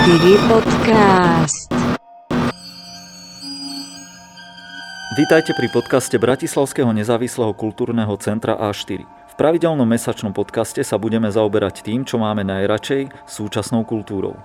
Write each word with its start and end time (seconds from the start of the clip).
A4 0.00 0.32
podcast. 0.48 1.68
Vítajte 5.12 5.52
pri 5.52 5.68
podcaste 5.68 6.16
Bratislavského 6.16 6.88
nezávislého 6.88 7.52
kultúrneho 7.52 8.16
centra 8.16 8.56
A4. 8.56 9.04
V 9.04 9.34
pravidelnom 9.36 9.84
mesačnom 9.84 10.32
podcaste 10.32 10.80
sa 10.88 10.96
budeme 10.96 11.28
zaoberať 11.28 11.84
tým, 11.84 12.08
čo 12.08 12.16
máme 12.16 12.48
najradšej, 12.48 13.12
súčasnou 13.28 13.84
kultúrou. 13.84 14.40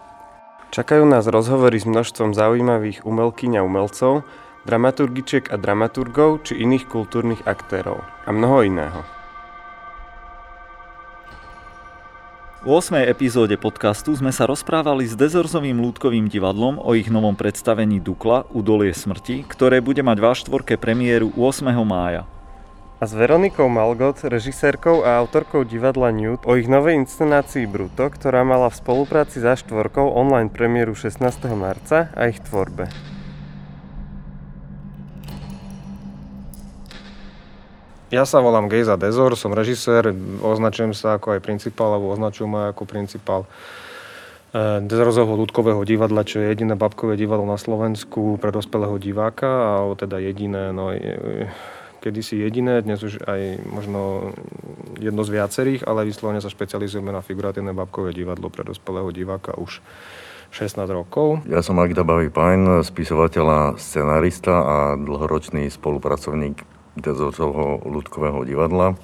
Čakajú 0.76 1.08
nás 1.08 1.24
rozhovory 1.24 1.80
s 1.80 1.88
množstvom 1.88 2.36
zaujímavých 2.36 3.08
umelkyň 3.08 3.56
a 3.56 3.62
umelcov, 3.64 4.28
dramaturgičiek 4.68 5.48
a 5.48 5.56
dramaturgov 5.56 6.44
či 6.44 6.60
iných 6.68 6.92
kultúrnych 6.92 7.48
aktérov 7.48 8.04
a 8.04 8.30
mnoho 8.36 8.60
iného. 8.60 9.15
V 12.66 12.74
8. 12.82 12.98
epizóde 13.06 13.62
podcastu 13.62 14.10
sme 14.18 14.34
sa 14.34 14.50
rozprávali 14.50 15.06
s 15.06 15.14
Dezorzovým 15.14 15.78
lúdkovým 15.86 16.26
divadlom 16.26 16.82
o 16.82 16.98
ich 16.98 17.14
novom 17.14 17.38
predstavení 17.38 18.02
Dukla 18.02 18.50
Udolie 18.50 18.90
smrti, 18.90 19.46
ktoré 19.46 19.86
bude 19.86 20.02
mať 20.02 20.18
vo 20.18 20.34
štvorke 20.34 20.74
premiéru 20.74 21.30
8. 21.38 21.62
mája. 21.86 22.26
A 22.98 23.06
s 23.06 23.14
Veronikou 23.14 23.70
Malgot, 23.70 24.18
režisérkou 24.18 25.06
a 25.06 25.22
autorkou 25.22 25.62
divadla 25.62 26.10
Newt 26.10 26.42
o 26.50 26.58
ich 26.58 26.66
novej 26.66 26.98
inscenácii 27.06 27.70
Bruto, 27.70 28.10
ktorá 28.10 28.42
mala 28.42 28.74
v 28.74 28.82
spolupráci 28.82 29.46
za 29.46 29.54
štvorkou 29.54 30.18
online 30.18 30.50
premiéru 30.50 30.98
16. 30.98 31.22
marca 31.54 32.10
a 32.18 32.34
ich 32.34 32.42
tvorbe. 32.42 32.90
Ja 38.16 38.24
sa 38.24 38.40
volám 38.40 38.72
Gejza 38.72 38.96
Dezor, 38.96 39.36
som 39.36 39.52
režisér, 39.52 40.16
označujem 40.40 40.96
sa 40.96 41.20
ako 41.20 41.36
aj 41.36 41.44
principál, 41.44 42.00
alebo 42.00 42.16
označujem 42.16 42.48
ma 42.48 42.72
ako 42.72 42.88
principál 42.88 43.44
eh, 44.56 44.80
Dezorzovho 44.80 45.36
ľudkového 45.36 45.84
divadla, 45.84 46.24
čo 46.24 46.40
je 46.40 46.48
jediné 46.48 46.80
babkové 46.80 47.20
divadlo 47.20 47.44
na 47.44 47.60
Slovensku 47.60 48.40
pre 48.40 48.56
dospelého 48.56 48.96
diváka, 49.04 49.52
a 49.68 49.92
teda 50.00 50.24
jediné, 50.24 50.72
no 50.72 50.96
kedysi 52.00 52.40
jediné, 52.40 52.80
dnes 52.88 53.04
už 53.04 53.20
aj 53.28 53.68
možno 53.68 54.32
jedno 54.96 55.28
z 55.28 55.36
viacerých, 55.36 55.84
ale 55.84 56.08
vyslovene 56.08 56.40
sa 56.40 56.48
špecializujeme 56.48 57.12
na 57.12 57.20
figuratívne 57.20 57.76
babkové 57.76 58.16
divadlo 58.16 58.48
pre 58.48 58.64
dospelého 58.64 59.12
diváka 59.12 59.60
už 59.60 59.84
16 60.56 60.88
rokov. 60.88 61.44
Ja 61.52 61.60
som 61.60 61.76
Magda 61.76 62.08
Bavý 62.08 62.32
Pajn, 62.32 62.80
spisovateľ 62.80 63.46
a 63.52 63.62
scenarista 63.76 64.56
a 64.56 64.78
dlhoročný 64.96 65.68
spolupracovník 65.68 66.85
Dezovcovho 66.96 67.84
ľudkového 67.84 68.48
divadla 68.48 68.96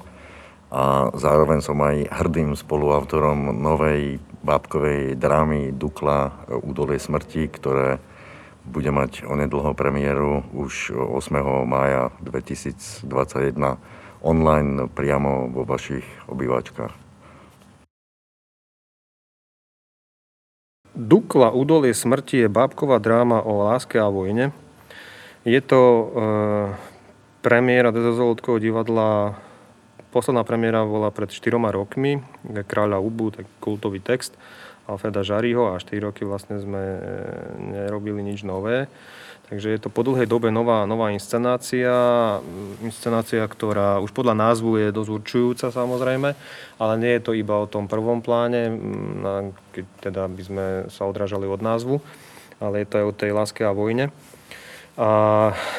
a 0.72 1.11
zároveň 1.11 1.59
som 1.59 1.75
aj 1.84 2.08
hrdým 2.08 2.56
spoluautorom 2.56 3.52
novej 3.52 4.23
bábkovej 4.42 5.20
drámy 5.20 5.75
Dukla 5.75 6.47
Údolie 6.64 6.95
smrti, 6.95 7.52
ktoré 7.52 8.00
bude 8.64 8.88
mať 8.95 9.28
onedlho 9.28 9.75
premiéru 9.75 10.47
už 10.56 10.95
8. 10.95 11.67
mája 11.67 12.16
2021 12.23 13.03
online 14.23 14.88
priamo 14.88 15.52
vo 15.52 15.67
vašich 15.67 16.08
obývačkách. 16.31 16.94
Dukla 20.95 21.52
Údolie 21.52 21.92
smrti 21.92 22.45
je 22.45 22.47
bábková 22.47 23.02
dráma 23.02 23.42
o 23.42 23.66
láske 23.66 23.97
a 23.97 24.08
vojne. 24.08 24.53
Je 25.42 25.58
to 25.58 25.81
Premiéra 27.42 27.89
Dezozolodkovho 27.89 28.61
divadla, 28.61 29.34
posledná 30.14 30.45
premiéra 30.45 30.86
bola 30.86 31.09
pred 31.09 31.25
4 31.25 31.58
rokmi, 31.73 32.22
Kráľa 32.70 33.02
Ubu, 33.02 33.34
tak 33.34 33.50
kultový 33.57 33.97
text 33.97 34.38
Alfreda 34.85 35.25
Žariho 35.25 35.74
a 35.74 35.81
4 35.81 36.06
roky 36.06 36.22
vlastne 36.22 36.62
sme 36.62 36.78
e, 36.78 37.00
nerobili 37.57 38.22
nič 38.22 38.46
nové. 38.46 38.85
Takže 39.50 39.74
je 39.74 39.80
to 39.81 39.90
po 39.90 40.06
dlhej 40.06 40.30
dobe 40.30 40.53
nová, 40.53 40.85
nová 40.85 41.09
inscenácia, 41.09 41.91
inscenácia, 42.85 43.41
ktorá 43.41 43.97
už 44.06 44.13
podľa 44.13 44.38
názvu 44.38 44.78
je 44.78 44.96
dosť 44.96 45.09
určujúca 45.09 45.68
samozrejme, 45.74 46.30
ale 46.78 46.94
nie 47.01 47.12
je 47.18 47.25
to 47.25 47.34
iba 47.34 47.57
o 47.57 47.68
tom 47.68 47.90
prvom 47.90 48.22
pláne, 48.22 48.69
keď 49.75 49.85
teda 50.00 50.24
by 50.30 50.44
sme 50.46 50.66
sa 50.94 51.03
odrážali 51.09 51.50
od 51.50 51.59
názvu, 51.59 52.00
ale 52.63 52.85
je 52.85 52.88
to 52.88 52.96
aj 53.01 53.06
o 53.09 53.18
tej 53.18 53.31
láske 53.34 53.66
a 53.66 53.74
vojne. 53.75 54.13
A 55.00 55.09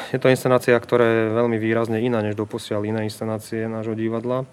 je 0.09 0.17
to 0.17 0.33
inscenácia, 0.33 0.73
ktorá 0.73 1.05
je 1.05 1.37
veľmi 1.37 1.61
výrazne 1.61 2.01
iná 2.01 2.25
než 2.25 2.33
doposiaľ 2.33 2.89
iné 2.89 3.01
inscenácie 3.05 3.69
nášho 3.69 3.93
divadla. 3.93 4.49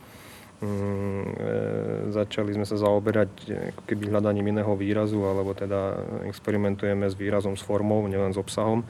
Mm, 0.59 1.23
e, 1.23 2.11
začali 2.11 2.51
sme 2.51 2.67
sa 2.67 2.75
zaoberať 2.75 3.31
e, 3.47 3.71
keby 3.87 4.11
hľadaním 4.11 4.51
iného 4.51 4.75
výrazu, 4.75 5.23
alebo 5.23 5.55
teda 5.55 6.03
experimentujeme 6.27 7.07
s 7.07 7.15
výrazom, 7.15 7.55
s 7.55 7.63
formou, 7.63 8.03
nielen 8.11 8.35
s 8.35 8.41
obsahom. 8.43 8.83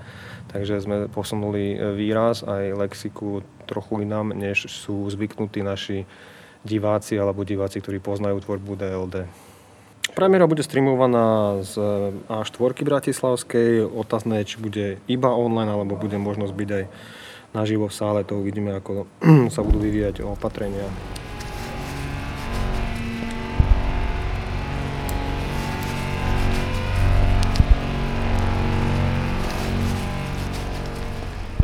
Takže 0.49 0.81
sme 0.81 0.97
posunuli 1.13 1.77
e, 1.77 1.93
výraz 1.93 2.41
aj 2.41 2.73
lexiku 2.73 3.45
trochu 3.69 4.01
inám, 4.01 4.33
než 4.33 4.65
sú 4.65 5.05
zvyknutí 5.13 5.61
naši 5.61 6.09
diváci 6.65 7.21
alebo 7.21 7.45
diváci, 7.45 7.77
ktorí 7.85 8.01
poznajú 8.01 8.41
tvorbu 8.41 8.73
DLD. 8.73 9.48
Premiéra 10.19 10.51
bude 10.51 10.67
streamovaná 10.67 11.63
z 11.63 11.79
A4 12.27 12.83
Bratislavskej. 12.83 13.87
Otázne 13.87 14.43
je, 14.43 14.51
či 14.51 14.57
bude 14.59 14.99
iba 15.07 15.31
online, 15.31 15.71
alebo 15.71 15.95
bude 15.95 16.19
možnosť 16.19 16.53
byť 16.59 16.69
aj 16.75 16.83
naživo 17.55 17.87
v 17.87 17.95
sále. 17.95 18.27
To 18.27 18.43
uvidíme, 18.43 18.75
ako 18.75 19.07
sa 19.55 19.63
budú 19.63 19.79
vyvíjať 19.79 20.27
opatrenia. 20.27 20.91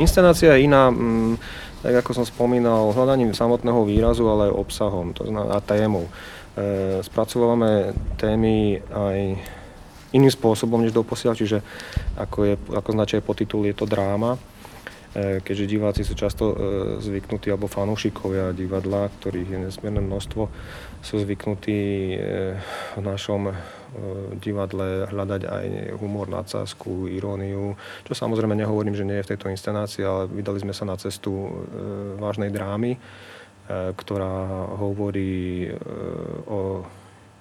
Inscenácia 0.00 0.56
je 0.56 0.64
iná, 0.64 0.88
mm, 0.88 1.36
tak 1.84 2.00
ako 2.00 2.10
som 2.16 2.24
spomínal, 2.24 2.96
hľadaním 2.96 3.36
samotného 3.36 3.84
výrazu, 3.84 4.24
ale 4.32 4.48
aj 4.48 4.56
obsahom 4.56 5.12
to 5.12 5.28
a 5.28 5.60
témou. 5.60 6.08
E, 6.56 7.04
spracovávame 7.04 7.92
témy 8.16 8.80
aj 8.88 9.18
iným 10.16 10.32
spôsobom 10.32 10.80
než 10.80 10.96
doposiaľ, 10.96 11.36
čiže 11.36 11.60
ako, 12.16 12.38
je, 12.48 12.54
ako 12.72 12.90
značuje 12.96 13.20
podtitul, 13.20 13.68
je 13.68 13.76
to 13.76 13.84
dráma, 13.84 14.40
e, 15.12 15.44
keďže 15.44 15.68
diváci 15.68 16.00
sú 16.00 16.16
často 16.16 16.44
e, 16.48 16.54
zvyknutí, 17.04 17.52
alebo 17.52 17.68
fanúšikovia 17.68 18.56
divadla, 18.56 19.12
ktorých 19.20 19.52
je 19.52 19.58
nesmierne 19.68 20.00
množstvo, 20.00 20.48
sú 21.04 21.14
zvyknutí 21.20 21.80
v 22.96 23.00
našom 23.04 23.52
divadle 24.40 25.06
hľadať 25.12 25.42
aj 25.44 25.66
humor, 26.00 26.26
nadsázku, 26.26 27.06
iróniu, 27.12 27.76
čo 28.08 28.12
samozrejme 28.16 28.56
nehovorím, 28.56 28.96
že 28.96 29.04
nie 29.04 29.20
je 29.20 29.24
v 29.28 29.30
tejto 29.36 29.52
inscenácii, 29.52 30.02
ale 30.02 30.26
vydali 30.26 30.64
sme 30.64 30.74
sa 30.74 30.88
na 30.88 30.96
cestu 30.98 31.62
vážnej 32.18 32.50
drámy, 32.50 32.98
ktorá 33.68 34.66
hovorí 34.78 35.66
e, 35.66 35.70
o 36.46 36.86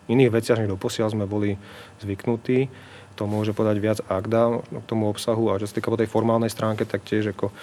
iných 0.09 0.33
veciach, 0.33 0.61
než 0.61 0.73
doposiaľ 0.73 1.13
sme 1.13 1.25
boli 1.29 1.57
zvyknutí. 2.01 2.69
To 3.15 3.31
môže 3.31 3.55
podať 3.55 3.77
viac 3.79 3.99
Agda 4.11 4.59
k 4.59 4.85
tomu 4.85 5.07
obsahu 5.07 5.49
a 5.49 5.59
čo 5.61 5.69
sa 5.69 5.77
týka 5.79 5.87
po 5.87 5.97
tej 5.97 6.11
formálnej 6.11 6.51
stránke, 6.51 6.83
tak 6.83 7.05
tiež 7.07 7.31
ako 7.37 7.49
e, 7.49 7.53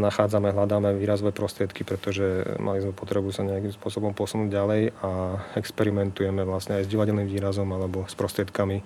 nachádzame, 0.00 0.50
hľadáme 0.56 0.96
výrazové 0.96 1.30
prostriedky, 1.36 1.86
pretože 1.86 2.58
mali 2.58 2.82
sme 2.82 2.96
potrebu 2.96 3.30
sa 3.30 3.46
nejakým 3.46 3.72
spôsobom 3.76 4.16
posunúť 4.16 4.48
ďalej 4.50 4.82
a 5.00 5.10
experimentujeme 5.54 6.42
vlastne 6.42 6.82
aj 6.82 6.88
s 6.88 6.92
divadelným 6.92 7.28
výrazom 7.28 7.68
alebo 7.70 8.08
s 8.08 8.16
prostriedkami 8.18 8.82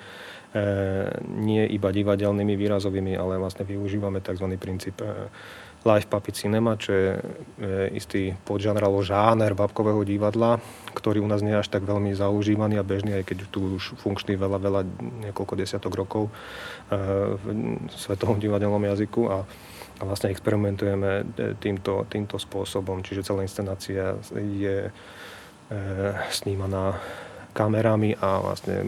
nie 1.22 1.62
iba 1.70 1.94
divadelnými 1.94 2.58
výrazovými, 2.58 3.14
ale 3.14 3.38
vlastne 3.38 3.62
využívame 3.62 4.18
tzv. 4.18 4.50
princíp 4.58 4.98
live 5.80 6.06
puppet 6.12 6.36
cinema, 6.36 6.76
čo 6.76 6.92
je 6.92 7.08
istý 7.96 8.36
podžanr 8.44 8.84
žáner 9.00 9.56
babkového 9.56 10.04
divadla, 10.04 10.60
ktorý 10.92 11.24
u 11.24 11.28
nás 11.28 11.40
nie 11.40 11.56
je 11.56 11.62
až 11.64 11.68
tak 11.72 11.88
veľmi 11.88 12.12
zaužívaný 12.12 12.76
a 12.76 12.84
bežný, 12.84 13.16
aj 13.16 13.24
keď 13.32 13.38
tu 13.48 13.80
už 13.80 13.96
funkčný 13.96 14.36
veľa, 14.36 14.58
veľa, 14.60 14.80
niekoľko 15.30 15.54
desiatok 15.56 15.92
rokov 15.96 16.28
e, 16.28 16.30
v 17.36 17.46
svetovom 17.96 18.36
divadelnom 18.36 18.82
jazyku 18.82 19.22
a, 19.30 19.38
a 20.00 20.02
vlastne 20.04 20.28
experimentujeme 20.28 21.10
e, 21.10 21.56
týmto, 21.56 22.04
týmto 22.10 22.36
spôsobom, 22.36 23.00
čiže 23.00 23.24
celá 23.24 23.46
inscenácia 23.46 24.18
je 24.36 24.88
e, 24.88 24.90
snímaná 26.28 26.98
kamerami 27.52 28.14
a 28.18 28.38
vlastne 28.38 28.84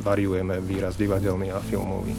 variujeme 0.00 0.60
výraz 0.64 0.96
divadelný 0.96 1.52
a 1.52 1.60
filmový. 1.60 2.16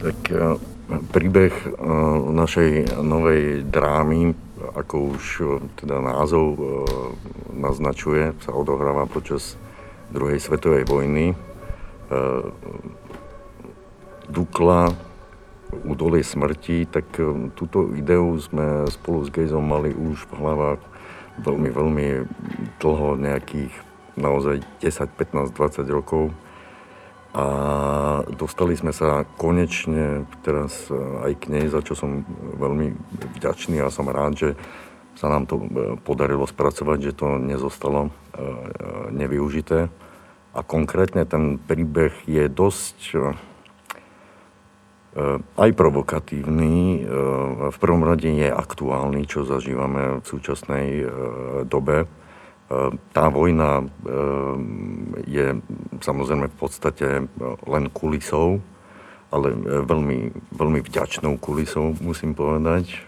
Tak 0.00 0.32
e, 0.32 0.56
príbeh 1.12 1.52
e, 1.52 1.68
našej 2.32 3.04
novej 3.04 3.68
drámy, 3.68 4.32
ako 4.72 5.12
už 5.12 5.24
e, 5.36 5.44
teda 5.76 6.00
názov 6.00 6.56
naznačuje, 7.52 8.32
sa 8.40 8.56
odohráva 8.56 9.04
počas 9.04 9.60
druhej 10.08 10.40
svetovej 10.40 10.88
vojny. 10.88 11.36
Dukla, 14.26 14.90
údolie 15.84 16.24
smrti, 16.24 16.88
tak 16.88 17.06
túto 17.54 17.92
ideu 17.94 18.34
sme 18.40 18.88
spolu 18.90 19.22
s 19.22 19.30
Gejzom 19.30 19.62
mali 19.62 19.94
už 19.94 20.26
v 20.32 20.32
hlavách 20.34 20.82
veľmi, 21.44 21.70
veľmi 21.70 22.06
dlho, 22.82 23.20
nejakých 23.20 23.70
naozaj 24.16 24.64
10, 24.82 25.52
15, 25.52 25.54
20 25.54 25.86
rokov. 25.92 26.34
A 27.30 27.46
dostali 28.26 28.74
sme 28.74 28.90
sa 28.90 29.22
konečne 29.38 30.26
teraz 30.42 30.90
aj 31.22 31.38
k 31.38 31.44
nej, 31.46 31.70
za 31.70 31.78
čo 31.78 31.94
som 31.94 32.26
veľmi 32.58 32.90
vďačný 33.38 33.78
a 33.78 33.94
som 33.94 34.10
rád, 34.10 34.34
že 34.34 34.50
sa 35.14 35.30
nám 35.30 35.46
to 35.46 35.62
podarilo 36.02 36.42
spracovať, 36.42 36.98
že 36.98 37.12
to 37.14 37.38
nezostalo 37.38 38.10
nevyužité. 39.14 39.86
A 40.50 40.60
konkrétne 40.66 41.22
ten 41.22 41.62
príbeh 41.62 42.10
je 42.26 42.50
dosť 42.50 42.98
aj 45.54 45.70
provokatívny. 45.74 47.06
V 47.70 47.76
prvom 47.78 48.02
rade 48.02 48.26
je 48.26 48.50
aktuálny, 48.50 49.26
čo 49.30 49.46
zažívame 49.46 50.18
v 50.18 50.24
súčasnej 50.26 50.86
dobe 51.66 52.10
tá 53.10 53.26
vojna 53.26 53.82
je 55.26 55.58
samozrejme 55.98 56.46
v 56.46 56.56
podstate 56.56 57.26
len 57.66 57.84
kulisou, 57.90 58.62
ale 59.30 59.54
veľmi, 59.86 60.34
veľmi 60.54 60.80
vďačnou 60.82 61.38
kulisou, 61.38 61.94
musím 62.02 62.34
povedať. 62.34 63.06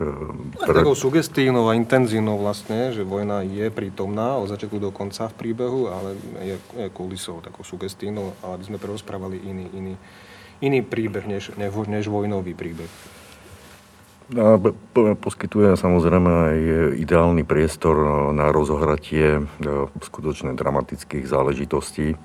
Pre... 0.54 0.70
Takou 0.70 0.94
sugestívnou 0.94 1.66
a 1.66 1.74
intenzívnou 1.74 2.38
vlastne, 2.38 2.94
že 2.94 3.02
vojna 3.02 3.42
je 3.42 3.70
prítomná 3.74 4.38
od 4.38 4.46
začiatku 4.46 4.78
do 4.78 4.94
konca 4.94 5.26
v 5.30 5.34
príbehu, 5.34 5.90
ale 5.90 6.14
je, 6.46 6.56
je 6.78 6.86
kulisou, 6.94 7.42
takou 7.42 7.66
sugestívnou, 7.66 8.38
ale 8.42 8.58
aby 8.58 8.64
sme 8.70 8.78
prerozprávali 8.78 9.42
iný, 9.46 9.66
iný, 9.74 9.94
iný 10.62 10.80
príbeh, 10.86 11.26
než, 11.26 11.54
než 11.58 12.06
vojnový 12.06 12.54
príbeh. 12.54 12.90
A 14.32 14.56
poskytuje 15.20 15.76
samozrejme 15.76 16.30
aj 16.32 16.58
ideálny 16.96 17.44
priestor 17.44 17.96
na 18.32 18.48
rozohratie 18.48 19.40
e, 19.40 19.42
skutočne 20.00 20.56
dramatických 20.56 21.28
záležitostí. 21.28 22.16
E, 22.16 22.18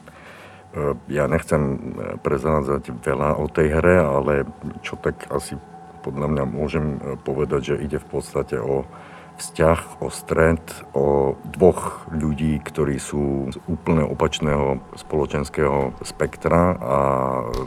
ja 1.11 1.27
nechcem 1.27 1.61
e, 1.61 1.77
prezádzať 2.23 2.95
veľa 3.03 3.35
o 3.35 3.51
tej 3.51 3.67
hre, 3.75 3.95
ale 3.99 4.47
čo 4.87 4.95
tak 4.95 5.27
asi 5.27 5.59
podľa 5.99 6.27
mňa 6.31 6.43
môžem 6.47 6.85
povedať, 7.27 7.75
že 7.75 7.83
ide 7.83 7.99
v 7.99 8.07
podstate 8.07 8.55
o 8.55 8.87
vzťah, 9.35 9.99
o 9.99 10.07
stred, 10.07 10.63
o 10.95 11.35
dvoch 11.43 12.07
ľudí, 12.15 12.63
ktorí 12.63 13.03
sú 13.03 13.51
z 13.51 13.59
úplne 13.67 14.07
opačného 14.07 14.79
spoločenského 14.95 15.91
spektra 16.07 16.79
a 16.79 16.97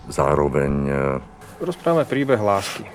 zároveň... 0.08 0.72
Rozprávame 1.60 2.08
príbeh 2.08 2.40
lásky. 2.40 2.88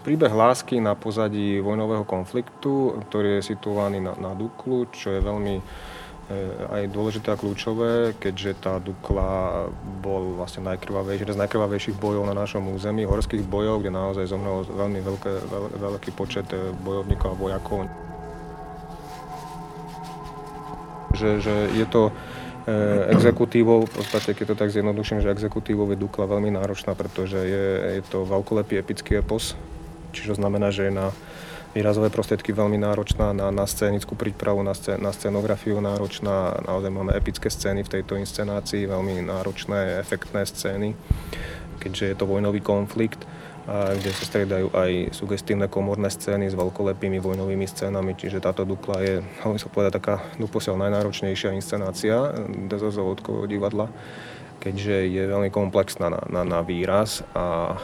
Príbeh 0.00 0.32
lásky 0.32 0.80
na 0.80 0.96
pozadí 0.96 1.60
vojnového 1.60 2.08
konfliktu, 2.08 2.96
ktorý 3.04 3.36
je 3.36 3.52
situovaný 3.52 4.00
na, 4.00 4.16
na 4.16 4.32
Duklu, 4.32 4.88
čo 4.88 5.12
je 5.12 5.20
veľmi 5.20 5.60
e, 5.60 5.62
aj 6.72 6.88
dôležité 6.88 7.28
a 7.28 7.36
kľúčové, 7.36 8.16
keďže 8.16 8.64
tá 8.64 8.80
Dukla 8.80 9.68
bol 10.00 10.40
vlastne 10.40 10.64
najkrvavejší, 10.72 11.20
jeden 11.20 11.36
z 11.36 11.42
najkrvavejších 11.44 12.00
bojov 12.00 12.24
na 12.24 12.32
našom 12.32 12.72
území, 12.72 13.04
horských 13.04 13.44
bojov, 13.44 13.84
kde 13.84 13.92
naozaj 13.92 14.24
zomrel 14.24 14.64
veľmi 14.64 15.04
veľké, 15.04 15.32
veľ, 15.52 15.64
veľký 15.76 16.10
počet 16.16 16.48
e, 16.48 16.72
bojovníkov 16.80 17.28
a 17.28 17.36
vojakov. 17.36 17.84
Že, 21.12 21.44
že 21.44 21.54
je 21.76 21.84
to 21.84 22.08
e, 22.08 22.12
exekutívou, 23.12 23.84
v 23.84 23.92
podstate 24.00 24.32
keď 24.32 24.56
to 24.56 24.60
tak 24.64 24.72
zjednoduším, 24.72 25.20
že 25.20 25.28
exekutívou 25.28 25.84
je 25.92 26.00
Dukla 26.00 26.24
veľmi 26.24 26.56
náročná, 26.56 26.96
pretože 26.96 27.36
je, 27.36 28.00
je 28.00 28.02
to 28.08 28.24
veľkolepý 28.24 28.80
epický 28.80 29.20
epos, 29.20 29.60
čiže 30.10 30.38
znamená, 30.38 30.74
že 30.74 30.90
je 30.90 30.92
na 30.94 31.08
výrazové 31.70 32.10
prostriedky 32.10 32.50
veľmi 32.50 32.82
náročná, 32.82 33.30
na, 33.30 33.54
na 33.54 33.62
scénickú 33.62 34.18
prípravu, 34.18 34.62
na, 34.66 34.74
scén, 34.74 34.98
na 34.98 35.14
scenografiu 35.14 35.78
náročná, 35.78 36.58
naozaj 36.66 36.90
máme 36.90 37.14
epické 37.14 37.46
scény 37.46 37.86
v 37.86 37.92
tejto 37.98 38.18
inscenácii, 38.18 38.90
veľmi 38.90 39.22
náročné, 39.22 40.02
efektné 40.02 40.42
scény, 40.46 40.98
keďže 41.78 42.04
je 42.10 42.16
to 42.18 42.26
vojnový 42.26 42.58
konflikt, 42.58 43.22
a 43.70 43.94
kde 43.94 44.10
sa 44.10 44.24
striedajú 44.26 44.72
aj 44.74 45.14
sugestívne 45.14 45.70
komorné 45.70 46.10
scény 46.10 46.50
s 46.50 46.58
veľkolepými 46.58 47.22
vojnovými 47.22 47.70
scénami, 47.70 48.18
čiže 48.18 48.42
táto 48.42 48.66
Dukla 48.66 48.98
je, 48.98 49.14
hovorím 49.46 49.62
sa 49.62 49.70
povedať, 49.70 49.92
taká 50.02 50.16
doposiaľ 50.42 50.90
najnáročnejšia 50.90 51.54
inscenácia 51.54 52.34
Dezozovodkového 52.66 53.46
divadla, 53.46 53.86
keďže 54.58 55.06
je 55.06 55.22
veľmi 55.22 55.54
komplexná 55.54 56.10
na, 56.10 56.20
na, 56.26 56.42
na 56.42 56.60
výraz 56.66 57.22
a 57.30 57.78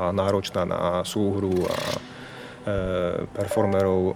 a 0.00 0.08
náročná 0.16 0.64
na 0.64 1.04
súhru 1.04 1.52
a 1.68 1.76
e, 1.76 2.00
performerov, 3.28 4.00
e, 4.00 4.14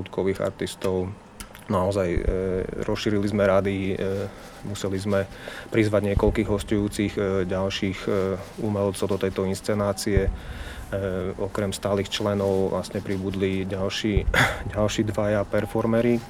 ľudkových 0.00 0.40
artistov. 0.40 1.12
Naozaj 1.68 2.08
e, 2.08 2.20
rozšírili 2.86 3.28
sme 3.28 3.44
rady, 3.44 3.76
museli 4.64 4.96
sme 4.96 5.28
prizvať 5.68 6.14
niekoľkých 6.14 6.48
hostujúcich 6.48 7.12
ďalších 7.44 7.98
umelcov 8.64 9.06
do 9.12 9.18
tejto 9.18 9.44
inscenácie. 9.44 10.30
Okrem 11.42 11.74
stálych 11.74 12.06
členov 12.06 12.70
vlastne 12.70 13.02
pribudli 13.02 13.66
ďalší, 13.66 14.22
ďalší 14.78 15.10
dvaja 15.10 15.42
performery. 15.42 16.22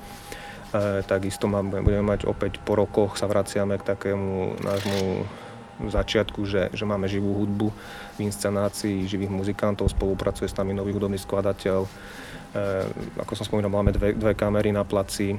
Takisto 1.05 1.49
budeme 1.49 2.05
mať 2.05 2.25
opäť 2.25 2.59
po 2.61 2.76
rokoch 2.76 3.20
sa 3.20 3.29
vraciame 3.29 3.76
k 3.81 3.87
takému 3.97 4.61
nášmu 4.61 5.00
začiatku, 5.84 6.49
že, 6.49 6.73
že 6.73 6.84
máme 6.88 7.05
živú 7.06 7.37
hudbu 7.37 7.69
v 8.17 8.19
inscenácii 8.25 9.05
živých 9.05 9.32
muzikantov, 9.32 9.93
spolupracuje 9.93 10.49
s 10.49 10.56
nami 10.56 10.73
nový 10.73 10.96
hudobný 10.96 11.20
skladateľ. 11.20 11.84
E, 11.84 11.90
ako 13.20 13.32
som 13.37 13.44
spomínal, 13.44 13.69
máme 13.69 13.93
dve, 13.93 14.17
dve 14.17 14.32
kamery 14.32 14.73
na 14.73 14.88
placi, 14.88 15.37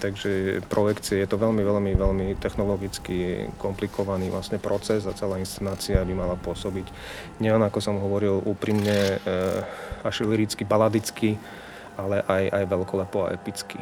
takže 0.00 0.64
projekcie 0.72 1.20
je 1.20 1.28
to 1.28 1.36
veľmi, 1.36 1.60
veľmi, 1.60 1.92
veľmi 1.92 2.26
technologicky 2.40 3.48
komplikovaný 3.60 4.32
vlastne 4.32 4.56
proces 4.56 5.04
a 5.04 5.12
celá 5.12 5.36
inscenácia 5.36 6.00
by 6.00 6.14
mala 6.16 6.36
pôsobiť 6.40 6.88
nielen, 7.44 7.60
ako 7.68 7.78
som 7.84 8.00
hovoril, 8.00 8.40
úprimne 8.40 9.20
e, 9.20 9.36
až 10.00 10.24
liricky, 10.24 10.64
baladicky, 10.64 11.36
ale 12.00 12.24
aj, 12.26 12.44
aj 12.50 12.64
veľkolepo 12.66 13.18
a 13.28 13.32
epicky. 13.36 13.78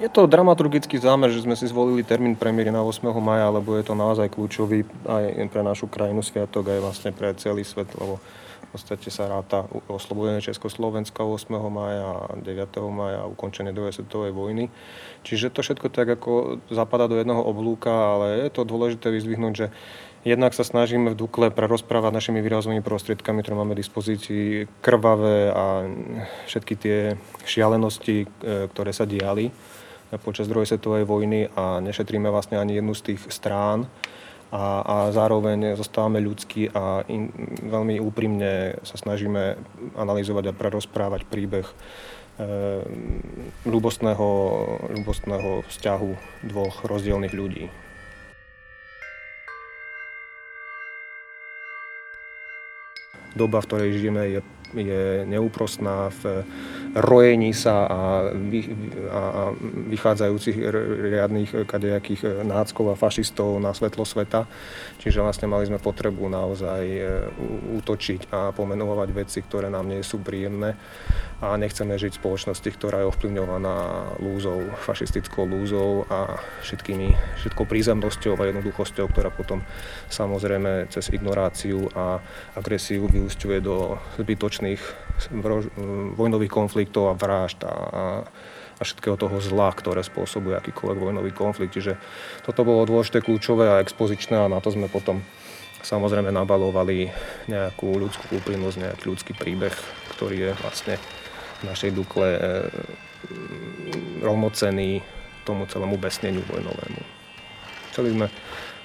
Je 0.00 0.08
to 0.08 0.24
dramaturgický 0.24 0.96
zámer, 0.96 1.28
že 1.28 1.44
sme 1.44 1.52
si 1.52 1.68
zvolili 1.68 2.00
termín 2.00 2.32
premiéry 2.32 2.72
na 2.72 2.80
8. 2.80 3.04
maja, 3.20 3.52
lebo 3.52 3.76
je 3.76 3.84
to 3.84 3.92
naozaj 3.92 4.32
kľúčový 4.32 4.88
aj 5.04 5.44
pre 5.52 5.60
našu 5.60 5.92
krajinu 5.92 6.24
sviatok, 6.24 6.72
aj 6.72 6.80
vlastne 6.80 7.10
pre 7.12 7.36
celý 7.36 7.68
svet, 7.68 7.92
lebo 8.00 8.16
v 8.16 8.68
podstate 8.72 9.12
sa 9.12 9.28
ráta 9.28 9.68
oslobodenie 9.92 10.40
Československa 10.40 11.20
8. 11.20 11.52
maja 11.68 12.32
a 12.32 12.32
9. 12.32 12.48
maja 12.88 13.28
a 13.28 13.28
ukončenie 13.28 13.76
druhej 13.76 13.92
svetovej 13.92 14.32
vojny. 14.32 14.72
Čiže 15.20 15.52
to 15.52 15.60
všetko 15.60 15.92
tak 15.92 16.08
ako 16.08 16.64
zapadá 16.72 17.04
do 17.04 17.20
jedného 17.20 17.44
oblúka, 17.44 17.92
ale 17.92 18.48
je 18.48 18.56
to 18.56 18.64
dôležité 18.64 19.12
vyzvihnúť, 19.12 19.52
že 19.52 19.68
Jednak 20.20 20.52
sa 20.52 20.68
snažíme 20.68 21.16
v 21.16 21.16
Dukle 21.16 21.48
prerozprávať 21.48 22.12
našimi 22.12 22.44
výrazovými 22.44 22.84
prostriedkami, 22.84 23.40
ktoré 23.40 23.56
máme 23.56 23.72
v 23.72 23.80
dispozícii, 23.80 24.68
krvavé 24.84 25.48
a 25.48 25.88
všetky 26.44 26.74
tie 26.76 27.16
šialenosti, 27.48 28.28
e, 28.28 28.68
ktoré 28.68 28.92
sa 28.92 29.08
diali 29.08 29.48
počas 30.18 30.50
druhej 30.50 30.66
svetovej 30.66 31.06
vojny 31.06 31.46
a 31.54 31.78
nešetríme 31.78 32.26
vlastne 32.26 32.58
ani 32.58 32.82
jednu 32.82 32.98
z 32.98 33.14
tých 33.14 33.30
strán 33.30 33.86
a, 34.50 34.82
a 34.82 34.96
zároveň 35.14 35.78
zostávame 35.78 36.18
ľudskí 36.18 36.74
a 36.74 37.06
in, 37.06 37.30
veľmi 37.70 38.02
úprimne 38.02 38.82
sa 38.82 38.98
snažíme 38.98 39.54
analyzovať 39.94 40.50
a 40.50 40.56
prerozprávať 40.58 41.22
príbeh 41.30 41.66
e, 41.70 41.74
ľubostného, 43.70 44.26
vzťahu 45.70 46.10
dvoch 46.50 46.82
rozdielných 46.82 47.34
ľudí. 47.34 47.70
Doba, 53.38 53.62
v 53.62 53.68
ktorej 53.70 54.02
žijeme, 54.02 54.22
je, 54.26 54.40
je 54.74 55.26
neúprostná 55.26 56.10
v 56.22 56.46
rojení 56.94 57.54
sa 57.54 57.86
a, 57.86 58.00
vy, 58.34 58.66
a 59.10 59.54
vychádzajúcich 59.90 60.56
riadných 61.14 61.50
kadejakých 61.66 62.42
náckov 62.42 62.94
a 62.94 62.98
fašistov 62.98 63.62
na 63.62 63.70
svetlo 63.70 64.02
sveta. 64.02 64.50
Čiže 64.98 65.22
vlastne 65.22 65.46
mali 65.46 65.70
sme 65.70 65.78
potrebu 65.78 66.26
naozaj 66.26 66.82
e, 66.84 67.02
útočiť 67.78 68.34
a 68.34 68.50
pomenovať 68.50 69.08
veci, 69.14 69.38
ktoré 69.40 69.70
nám 69.70 69.86
nie 69.86 70.02
sú 70.02 70.18
príjemné 70.18 70.74
a 71.40 71.56
nechceme 71.56 71.96
žiť 71.96 72.12
v 72.16 72.20
spoločnosti, 72.20 72.68
ktorá 72.68 73.00
je 73.00 73.10
ovplyvňovaná 73.16 73.76
lúzou, 74.20 74.60
fašistickou 74.84 75.48
lúzou 75.48 76.04
a 76.12 76.36
všetkými, 76.60 77.16
všetkou 77.40 77.64
prízemnosťou 77.64 78.36
a 78.36 78.48
jednoduchosťou, 78.52 79.08
ktorá 79.08 79.32
potom 79.32 79.64
samozrejme 80.12 80.92
cez 80.92 81.08
ignoráciu 81.08 81.88
a 81.96 82.20
agresiu 82.52 83.08
vyústiuje 83.08 83.64
do 83.64 83.96
zbytočných 84.20 84.59
vojnových 86.16 86.52
konfliktov 86.52 87.12
a 87.12 87.18
vražd 87.18 87.64
a, 87.66 87.74
a 88.80 88.82
všetkého 88.82 89.20
toho 89.20 89.36
zla, 89.44 89.68
ktoré 89.76 90.00
spôsobuje 90.00 90.56
akýkoľvek 90.56 90.98
vojnový 90.98 91.32
konflikt. 91.36 91.76
Čiže 91.76 92.00
toto 92.44 92.64
bolo 92.64 92.88
dôležité, 92.88 93.20
kľúčové 93.20 93.68
a 93.68 93.82
expozičné 93.84 94.40
a 94.40 94.52
na 94.52 94.64
to 94.64 94.72
sme 94.72 94.88
potom 94.88 95.20
samozrejme 95.84 96.32
nabalovali 96.32 97.12
nejakú 97.48 98.00
ľudskú 98.00 98.40
úprimnosť, 98.40 98.76
nejaký 98.80 99.04
ľudský 99.04 99.32
príbeh, 99.36 99.72
ktorý 100.16 100.36
je 100.48 100.52
vlastne 100.60 100.94
v 101.60 101.62
našej 101.68 101.90
Dukle 101.92 102.28
e, 102.36 102.40
rovnocený 104.24 105.04
tomu 105.44 105.68
celému 105.68 106.00
besneniu 106.00 106.44
vojnovému. 106.48 107.00
Chceli 107.92 108.16
sme 108.16 108.26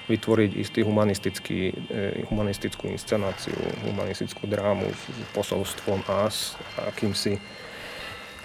vytvoriť 0.06 0.50
istý 0.54 0.80
humanistický, 0.86 1.74
e, 1.90 2.22
humanistickú 2.30 2.86
inscenáciu, 2.90 3.58
humanistickú 3.90 4.46
drámu 4.46 4.86
s 4.86 5.02
posolstvom 5.34 6.06
a 6.06 6.30
s 6.30 6.54
akýmsi, 6.78 7.42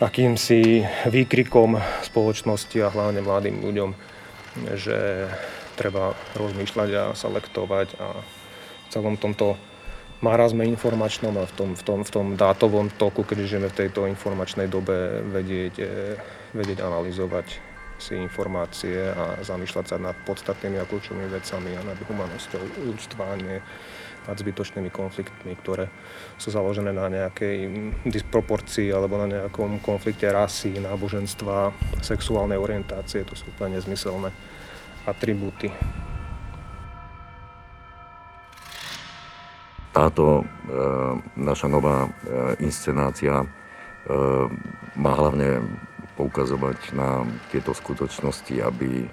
akýmsi 0.01 0.85
výkrikom 1.05 1.77
spoločnosti 2.01 2.77
a 2.81 2.89
hlavne 2.89 3.21
mladým 3.21 3.61
ľuďom, 3.61 3.89
že 4.73 5.29
treba 5.77 6.17
rozmýšľať 6.33 6.89
a 6.97 7.03
selektovať 7.13 7.87
a 8.01 8.07
v 8.17 8.87
celom 8.89 9.15
tomto 9.15 9.55
marazme 10.21 10.65
informačnom 10.65 11.33
a 11.41 11.45
v 11.45 11.53
tom, 11.53 11.69
v 11.77 11.83
tom, 11.85 11.99
v 12.01 12.11
tom 12.11 12.27
dátovom 12.37 12.89
toku, 12.93 13.21
keď 13.25 13.37
žijeme 13.45 13.69
v 13.69 13.77
tejto 13.85 14.05
informačnej 14.09 14.65
dobe, 14.65 15.21
vedieť, 15.29 15.75
e, 15.77 16.17
vedieť 16.57 16.81
analyzovať 16.81 17.70
si 18.01 18.17
informácie 18.17 19.13
a 19.13 19.37
zamýšľať 19.45 19.85
sa 19.85 19.97
nad 20.01 20.17
podstatnými 20.25 20.81
a 20.81 20.89
kľúčovými 20.89 21.29
vecami 21.29 21.77
a 21.77 21.85
nad 21.85 21.99
humanosťou 22.01 22.89
ľudstva, 22.89 23.37
nie 23.37 23.61
nad 24.21 24.37
zbytočnými 24.37 24.93
konfliktmi, 24.93 25.53
ktoré 25.61 25.89
sú 26.37 26.53
založené 26.53 26.93
na 26.93 27.09
nejakej 27.09 27.69
disproporcii 28.05 28.93
alebo 28.93 29.17
na 29.17 29.25
nejakom 29.25 29.81
konflikte 29.81 30.29
rasy, 30.29 30.77
náboženstva, 30.77 31.73
sexuálnej 32.05 32.57
orientácie. 32.57 33.25
To 33.25 33.33
sú 33.33 33.49
úplne 33.49 33.81
nezmyselné 33.81 34.29
atribúty. 35.09 35.73
Táto 39.91 40.39
e, 40.39 40.43
naša 41.35 41.67
nová 41.67 42.07
e, 42.07 42.09
inscenácia 42.63 43.43
e, 43.43 43.47
má 44.95 45.11
hlavne 45.19 45.59
poukazovať 46.21 46.93
na 46.93 47.25
tieto 47.49 47.73
skutočnosti, 47.73 48.53
aby 48.61 49.01
eh, 49.01 49.09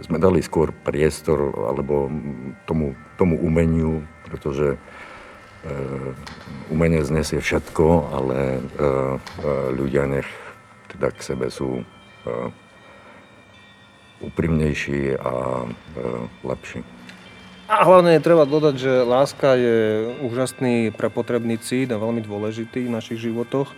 sme 0.00 0.16
dali 0.16 0.40
skôr 0.40 0.72
priestor 0.72 1.52
alebo 1.68 2.08
tomu, 2.64 2.96
tomu 3.20 3.36
umeniu, 3.44 4.00
pretože 4.24 4.80
eh, 4.80 6.72
umenie 6.72 7.04
znesie 7.04 7.44
všetko, 7.44 7.86
ale 8.16 8.38
eh, 8.56 8.90
ľudia 9.76 10.08
nech 10.08 10.28
teda 10.96 11.12
k 11.12 11.20
sebe 11.20 11.52
sú 11.52 11.84
úprimnejší 14.24 15.20
a 15.20 15.66
lepší. 16.40 16.80
A 17.68 17.84
hlavne 17.84 18.16
je 18.16 18.24
treba 18.24 18.48
dodať, 18.48 18.74
že 18.76 18.92
láska 19.04 19.58
je 19.58 20.08
úžasný 20.24 20.94
prepotrebný 20.94 21.60
cít 21.60 21.92
a 21.92 22.00
veľmi 22.00 22.24
dôležitý 22.24 22.88
v 22.88 22.94
našich 22.94 23.20
životoch 23.20 23.72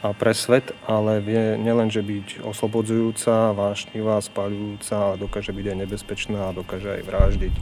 a 0.00 0.16
pre 0.16 0.32
svet, 0.32 0.72
ale 0.88 1.20
vie 1.20 1.60
nielenže 1.60 2.00
byť 2.00 2.28
oslobodzujúca, 2.40 3.52
vášnivá, 3.52 4.24
spáľujúca, 4.24 4.94
ale 4.96 5.16
dokáže 5.20 5.52
byť 5.52 5.66
aj 5.68 5.76
nebezpečná 5.76 6.40
a 6.48 6.56
dokáže 6.56 6.88
aj 6.88 7.02
vraždiť 7.04 7.54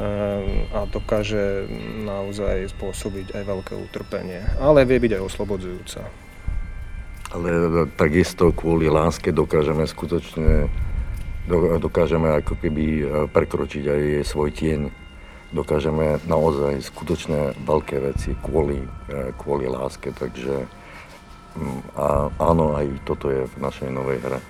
ehm, 0.00 0.72
a 0.72 0.88
dokáže 0.88 1.68
naozaj 2.08 2.72
spôsobiť 2.72 3.36
aj 3.36 3.42
veľké 3.44 3.74
utrpenie, 3.76 4.40
ale 4.56 4.88
vie 4.88 4.96
byť 4.96 5.20
aj 5.20 5.22
oslobodzujúca. 5.28 6.00
Ale 7.28 7.48
takisto 8.00 8.48
kvôli 8.56 8.88
láske 8.88 9.28
dokážeme 9.28 9.84
skutočne 9.84 10.72
dokážeme 11.80 12.44
ako 12.44 12.60
keby 12.60 12.84
e, 12.84 13.04
prekročiť 13.32 13.84
aj 13.88 14.00
svoj 14.28 14.52
tieň. 14.52 14.80
Dokážeme 15.48 16.20
naozaj 16.28 16.84
skutočné 16.92 17.56
veľké 17.64 17.96
veci 18.04 18.36
kvôli, 18.44 18.84
e, 18.84 19.32
kvôli 19.40 19.64
láske, 19.64 20.12
takže 20.12 20.68
a 21.98 22.30
áno, 22.38 22.78
aj 22.78 23.02
toto 23.02 23.30
je 23.30 23.46
v 23.46 23.54
našej 23.58 23.90
novej 23.90 24.18
hre. 24.22 24.40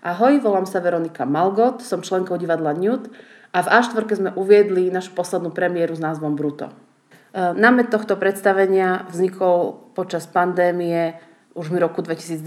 Ahoj, 0.00 0.42
volám 0.42 0.66
sa 0.66 0.82
Veronika 0.82 1.28
Malgot, 1.28 1.84
som 1.86 2.04
členkou 2.04 2.34
divadla 2.34 2.76
Newt 2.76 3.08
a 3.54 3.62
v 3.62 3.68
A4 3.68 4.04
sme 4.10 4.30
uviedli 4.36 4.92
našu 4.92 5.14
poslednú 5.14 5.54
premiéru 5.54 5.96
s 5.96 6.02
názvom 6.02 6.34
Bruto. 6.34 6.66
E, 6.68 6.74
námet 7.54 7.88
tohto 7.88 8.18
predstavenia 8.18 9.06
vznikol 9.06 9.92
počas 9.94 10.26
pandémie 10.26 11.14
už 11.54 11.66
v 11.70 11.80
roku 11.82 12.02
2020, 12.02 12.40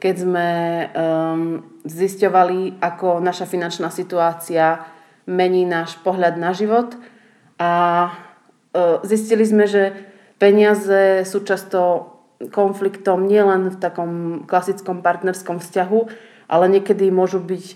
keď 0.00 0.14
sme 0.16 0.48
um, 0.48 1.60
zisťovali, 1.84 2.80
ako 2.80 3.20
naša 3.20 3.44
finančná 3.44 3.92
situácia 3.92 4.84
mení 5.28 5.68
náš 5.68 6.00
pohľad 6.00 6.40
na 6.40 6.56
život. 6.56 6.96
A 7.60 7.70
uh, 8.08 9.04
zistili 9.04 9.44
sme, 9.44 9.68
že 9.68 9.92
peniaze 10.40 11.28
sú 11.28 11.44
často 11.44 12.10
konfliktom 12.48 13.28
nielen 13.28 13.68
v 13.68 13.76
takom 13.76 14.12
klasickom 14.48 15.04
partnerskom 15.04 15.60
vzťahu, 15.60 16.00
ale 16.48 16.64
niekedy 16.72 17.12
môžu 17.12 17.36
byť 17.36 17.64
e, 17.68 17.74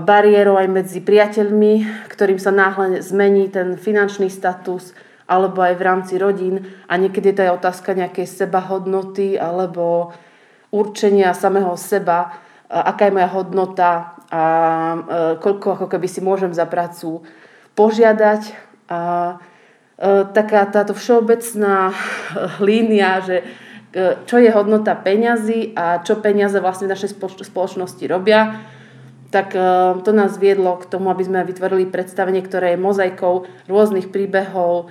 bariérou 0.00 0.56
aj 0.56 0.68
medzi 0.72 1.04
priateľmi, 1.04 2.08
ktorým 2.08 2.40
sa 2.40 2.48
náhle 2.48 3.04
zmení 3.04 3.52
ten 3.52 3.76
finančný 3.76 4.32
status, 4.32 4.96
alebo 5.26 5.62
aj 5.62 5.74
v 5.78 5.86
rámci 5.86 6.14
rodín 6.18 6.66
a 6.86 6.98
niekedy 6.98 7.32
to 7.32 7.42
je 7.46 7.54
otázka 7.54 7.94
nejakej 7.94 8.26
sebahodnoty 8.26 9.38
alebo 9.38 10.12
určenia 10.72 11.36
samého 11.36 11.76
seba, 11.76 12.32
aká 12.72 13.08
je 13.08 13.14
moja 13.14 13.28
hodnota 13.28 13.90
a 14.32 14.42
koľko 15.36 15.76
ako 15.76 15.86
keby 15.92 16.08
si 16.08 16.24
môžem 16.24 16.56
za 16.56 16.64
prácu 16.64 17.20
požiadať. 17.76 18.56
A 18.88 19.00
taká 20.32 20.64
táto 20.72 20.96
všeobecná 20.96 21.92
línia, 22.64 23.20
že 23.20 23.44
čo 24.24 24.40
je 24.40 24.48
hodnota 24.48 24.96
peňazí 24.96 25.76
a 25.76 26.00
čo 26.00 26.24
peniaze 26.24 26.56
vlastne 26.64 26.88
v 26.88 26.96
našej 26.96 27.20
spoločnosti 27.44 28.04
robia, 28.08 28.56
tak 29.28 29.52
to 30.00 30.10
nás 30.16 30.40
viedlo 30.40 30.80
k 30.80 30.88
tomu, 30.88 31.12
aby 31.12 31.24
sme 31.28 31.44
vytvorili 31.44 31.92
predstavenie, 31.92 32.40
ktoré 32.40 32.72
je 32.72 32.84
mozaikou 32.84 33.48
rôznych 33.68 34.08
príbehov, 34.08 34.88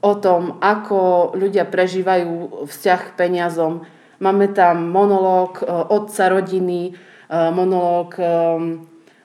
o 0.00 0.12
tom, 0.16 0.56
ako 0.64 1.32
ľudia 1.36 1.68
prežívajú 1.68 2.64
vzťah 2.64 3.00
k 3.12 3.16
peniazom. 3.16 3.84
Máme 4.20 4.52
tam 4.52 4.88
monológ 4.88 5.60
e, 5.60 5.68
otca 5.68 6.32
rodiny, 6.32 6.92
e, 6.92 6.92
monológ 7.28 8.16
e, 8.16 8.24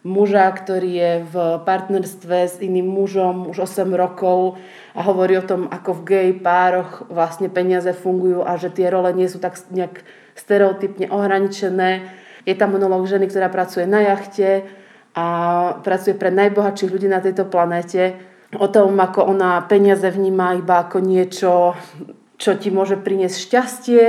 muža, 0.05 0.45
ktorý 0.51 0.91
je 0.91 1.11
v 1.31 1.35
partnerstve 1.63 2.37
s 2.45 2.55
iným 2.61 2.85
mužom 2.85 3.49
už 3.49 3.65
8 3.65 3.89
rokov 3.95 4.59
a 4.93 5.01
hovorí 5.01 5.39
o 5.39 5.47
tom, 5.47 5.65
ako 5.71 5.99
v 5.99 6.05
gay 6.05 6.29
pároch 6.35 7.07
vlastne 7.09 7.49
peniaze 7.49 7.89
fungujú 7.95 8.45
a 8.45 8.59
že 8.59 8.69
tie 8.69 8.91
role 8.91 9.09
nie 9.15 9.25
sú 9.31 9.41
tak 9.41 9.57
nejak 9.71 10.03
stereotypne 10.35 11.09
ohraničené. 11.09 12.05
Je 12.45 12.53
tam 12.53 12.75
monológ 12.77 13.07
ženy, 13.09 13.31
ktorá 13.31 13.49
pracuje 13.49 13.89
na 13.89 14.05
jachte 14.05 14.67
a 15.15 15.25
pracuje 15.81 16.13
pre 16.13 16.29
najbohatších 16.29 16.91
ľudí 16.91 17.07
na 17.07 17.23
tejto 17.23 17.47
planéte 17.47 18.34
o 18.59 18.67
tom, 18.67 18.97
ako 18.99 19.25
ona 19.31 19.63
peniaze 19.65 20.05
vníma 20.07 20.59
iba 20.59 20.83
ako 20.83 20.99
niečo, 20.99 21.75
čo 22.35 22.51
ti 22.59 22.69
môže 22.69 22.99
priniesť 22.99 23.37
šťastie 23.37 24.03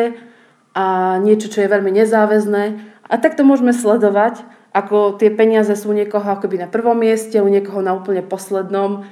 a 0.76 1.17
niečo, 1.23 1.49
čo 1.49 1.62
je 1.65 1.73
veľmi 1.73 1.91
nezáväzné. 1.95 2.65
A 3.07 3.15
takto 3.23 3.47
môžeme 3.47 3.71
sledovať, 3.71 4.43
ako 4.76 5.17
tie 5.17 5.33
peniaze 5.33 5.73
sú 5.73 5.95
u 5.95 5.97
niekoho 5.97 6.26
akoby 6.26 6.61
na 6.61 6.69
prvom 6.69 6.99
mieste, 6.99 7.41
u 7.41 7.49
niekoho 7.49 7.81
na 7.81 7.97
úplne 7.97 8.21
poslednom. 8.21 9.09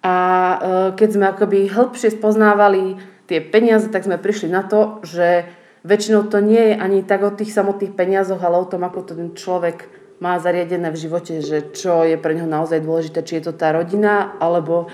A 0.00 0.14
e, 0.16 0.56
keď 0.96 1.08
sme 1.12 1.26
akoby 1.30 1.68
hĺbšie 1.70 2.16
spoznávali 2.16 2.98
tie 3.30 3.38
peniaze, 3.44 3.86
tak 3.92 4.08
sme 4.08 4.18
prišli 4.18 4.50
na 4.50 4.66
to, 4.66 4.98
že 5.06 5.46
väčšinou 5.86 6.26
to 6.26 6.42
nie 6.42 6.72
je 6.72 6.74
ani 6.74 7.06
tak 7.06 7.22
o 7.22 7.30
tých 7.30 7.52
samotných 7.54 7.94
peniazoch, 7.94 8.40
ale 8.42 8.58
o 8.58 8.66
tom, 8.66 8.82
ako 8.82 8.98
to 9.06 9.12
ten 9.14 9.30
človek 9.36 9.99
má 10.20 10.36
zariadené 10.36 10.92
v 10.92 11.00
živote, 11.00 11.40
že 11.40 11.72
čo 11.72 12.04
je 12.04 12.20
pre 12.20 12.36
neho 12.36 12.44
naozaj 12.44 12.84
dôležité, 12.84 13.24
či 13.24 13.40
je 13.40 13.48
to 13.48 13.56
tá 13.56 13.72
rodina, 13.72 14.36
alebo 14.36 14.92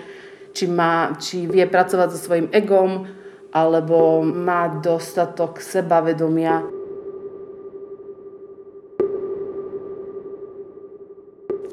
či, 0.55 0.71
má, 0.71 1.19
či 1.19 1.51
vie 1.51 1.67
pracovať 1.67 2.15
so 2.15 2.19
svojím 2.31 2.49
egom, 2.55 3.11
alebo 3.51 4.23
má 4.23 4.71
dostatok 4.79 5.59
sebavedomia. 5.59 6.63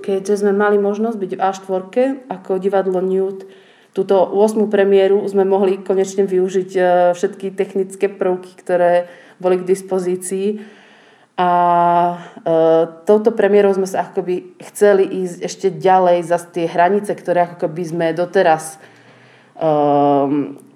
Keďže 0.03 0.43
sme 0.43 0.51
mali 0.51 0.75
možnosť 0.81 1.15
byť 1.15 1.31
v 1.37 1.39
A4 1.39 1.95
ako 2.27 2.59
divadlo 2.59 2.99
Newt, 2.99 3.47
túto 3.95 4.19
8. 4.19 4.67
premiéru 4.67 5.23
sme 5.29 5.47
mohli 5.47 5.79
konečne 5.79 6.27
využiť 6.27 6.71
e, 6.75 6.81
všetky 7.15 7.55
technické 7.55 8.11
prvky, 8.11 8.51
ktoré 8.59 9.07
boli 9.39 9.61
k 9.61 9.69
dispozícii 9.69 10.59
a 11.33 11.49
e, 12.13 12.55
touto 13.09 13.33
premiérou 13.33 13.73
sme 13.73 13.89
sa 13.89 14.05
akoby 14.05 14.53
chceli 14.69 15.25
ísť 15.25 15.37
ešte 15.41 15.67
ďalej 15.73 16.29
za 16.29 16.37
tie 16.37 16.69
hranice, 16.69 17.09
ktoré 17.17 17.49
ako 17.49 17.65
keby 17.65 17.83
sme 17.89 18.05
doteraz, 18.13 18.77
e, 19.57 19.67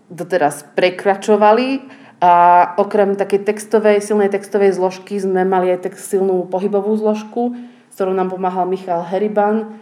doteraz 0.09 0.65
prekračovali 0.73 1.85
A 2.17 2.33
okrem 2.81 3.13
takej 3.13 3.45
textovej, 3.45 4.01
silnej 4.01 4.33
textovej 4.33 4.73
zložky 4.73 5.21
sme 5.21 5.45
mali 5.45 5.69
aj 5.69 5.85
tak 5.85 6.01
silnú 6.01 6.49
pohybovú 6.49 6.97
zložku, 6.97 7.53
s 7.53 7.93
ktorou 7.93 8.17
nám 8.17 8.33
pomáhal 8.33 8.65
Michal 8.65 9.05
Heriban. 9.05 9.77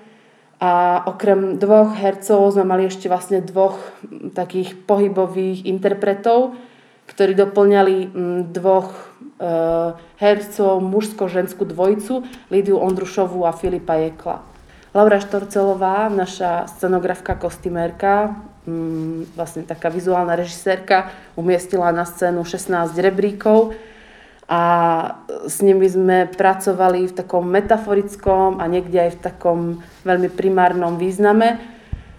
A 0.60 1.00
okrem 1.08 1.56
dvoch 1.56 1.96
hercov 1.96 2.52
sme 2.52 2.68
mali 2.68 2.92
ešte 2.92 3.08
vlastne 3.08 3.40
dvoch 3.40 3.80
takých 4.36 4.76
pohybových 4.84 5.64
interpretov, 5.64 6.60
ktorí 7.06 7.38
doplňali 7.38 7.96
dvoch 8.50 8.90
e, 8.92 9.02
hercov, 10.18 10.82
mužsko-ženskú 10.82 11.64
dvojicu, 11.70 12.26
Lidiu 12.50 12.82
Ondrušovú 12.82 13.46
a 13.46 13.54
Filipa 13.54 13.96
Jekla. 13.96 14.42
Laura 14.96 15.20
Štorcelová, 15.20 16.08
naša 16.08 16.72
scenografka, 16.72 17.36
kostymérka, 17.36 18.32
mm, 18.64 19.36
vlastne 19.36 19.68
taká 19.68 19.92
vizuálna 19.92 20.40
režisérka, 20.40 21.12
umiestnila 21.36 21.92
na 21.92 22.08
scénu 22.08 22.48
16 22.48 22.96
rebríkov 23.04 23.76
a 24.46 24.62
s 25.50 25.60
nimi 25.66 25.90
sme 25.90 26.30
pracovali 26.30 27.10
v 27.10 27.18
takom 27.18 27.50
metaforickom 27.50 28.62
a 28.62 28.70
niekde 28.70 29.10
aj 29.10 29.12
v 29.18 29.24
takom 29.26 29.60
veľmi 30.06 30.30
primárnom 30.30 31.02
význame. 31.02 31.75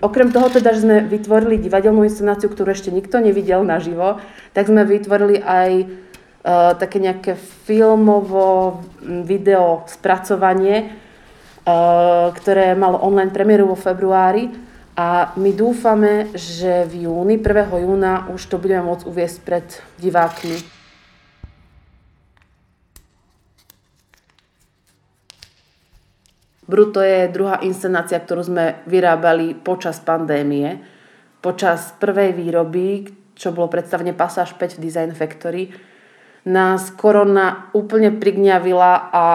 Okrem 0.06 0.30
toho 0.30 0.46
teda, 0.46 0.70
že 0.70 0.86
sme 0.86 1.02
vytvorili 1.02 1.58
divadelnú 1.58 2.06
inscenáciu, 2.06 2.46
ktorú 2.46 2.70
ešte 2.70 2.94
nikto 2.94 3.18
nevidel 3.18 3.66
naživo, 3.66 4.22
tak 4.54 4.70
sme 4.70 4.86
vytvorili 4.86 5.42
aj 5.42 5.70
uh, 5.82 6.78
také 6.78 7.02
nejaké 7.02 7.34
filmovo 7.66 8.78
video 9.02 9.82
spracovanie, 9.90 10.94
Eh, 11.66 12.28
ktoré 12.30 12.78
malo 12.78 13.02
online 13.02 13.34
premiéru 13.34 13.66
vo 13.66 13.74
februári 13.74 14.54
a 14.94 15.34
my 15.34 15.50
dúfame, 15.50 16.30
že 16.38 16.86
v 16.86 17.10
júni, 17.10 17.42
1. 17.42 17.74
júna 17.82 18.30
už 18.30 18.46
to 18.46 18.62
budeme 18.62 18.86
môcť 18.86 19.02
uviesť 19.02 19.38
pred 19.42 19.66
divákmi. 19.98 20.75
Bruto 26.66 26.98
je 26.98 27.30
druhá 27.30 27.62
inscenácia, 27.62 28.18
ktorú 28.18 28.42
sme 28.42 28.82
vyrábali 28.90 29.54
počas 29.54 30.02
pandémie. 30.02 30.82
Počas 31.38 31.94
prvej 32.02 32.34
výroby, 32.34 33.06
čo 33.38 33.54
bolo 33.54 33.70
predstavenie 33.70 34.10
Passage 34.10 34.58
5 34.58 34.78
v 34.78 34.82
Design 34.82 35.14
Factory, 35.14 35.70
nás 36.46 36.90
korona 36.94 37.70
úplne 37.70 38.10
prigňavila 38.14 39.10
a 39.14 39.26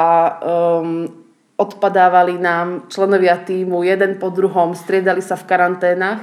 um, 0.43 1.07
odpadávali 1.55 2.35
nám 2.35 2.91
členovia 2.91 3.39
týmu 3.39 3.83
jeden 3.83 4.19
po 4.19 4.31
druhom, 4.31 4.75
striedali 4.75 5.23
sa 5.23 5.39
v 5.39 5.47
karanténach. 5.47 6.19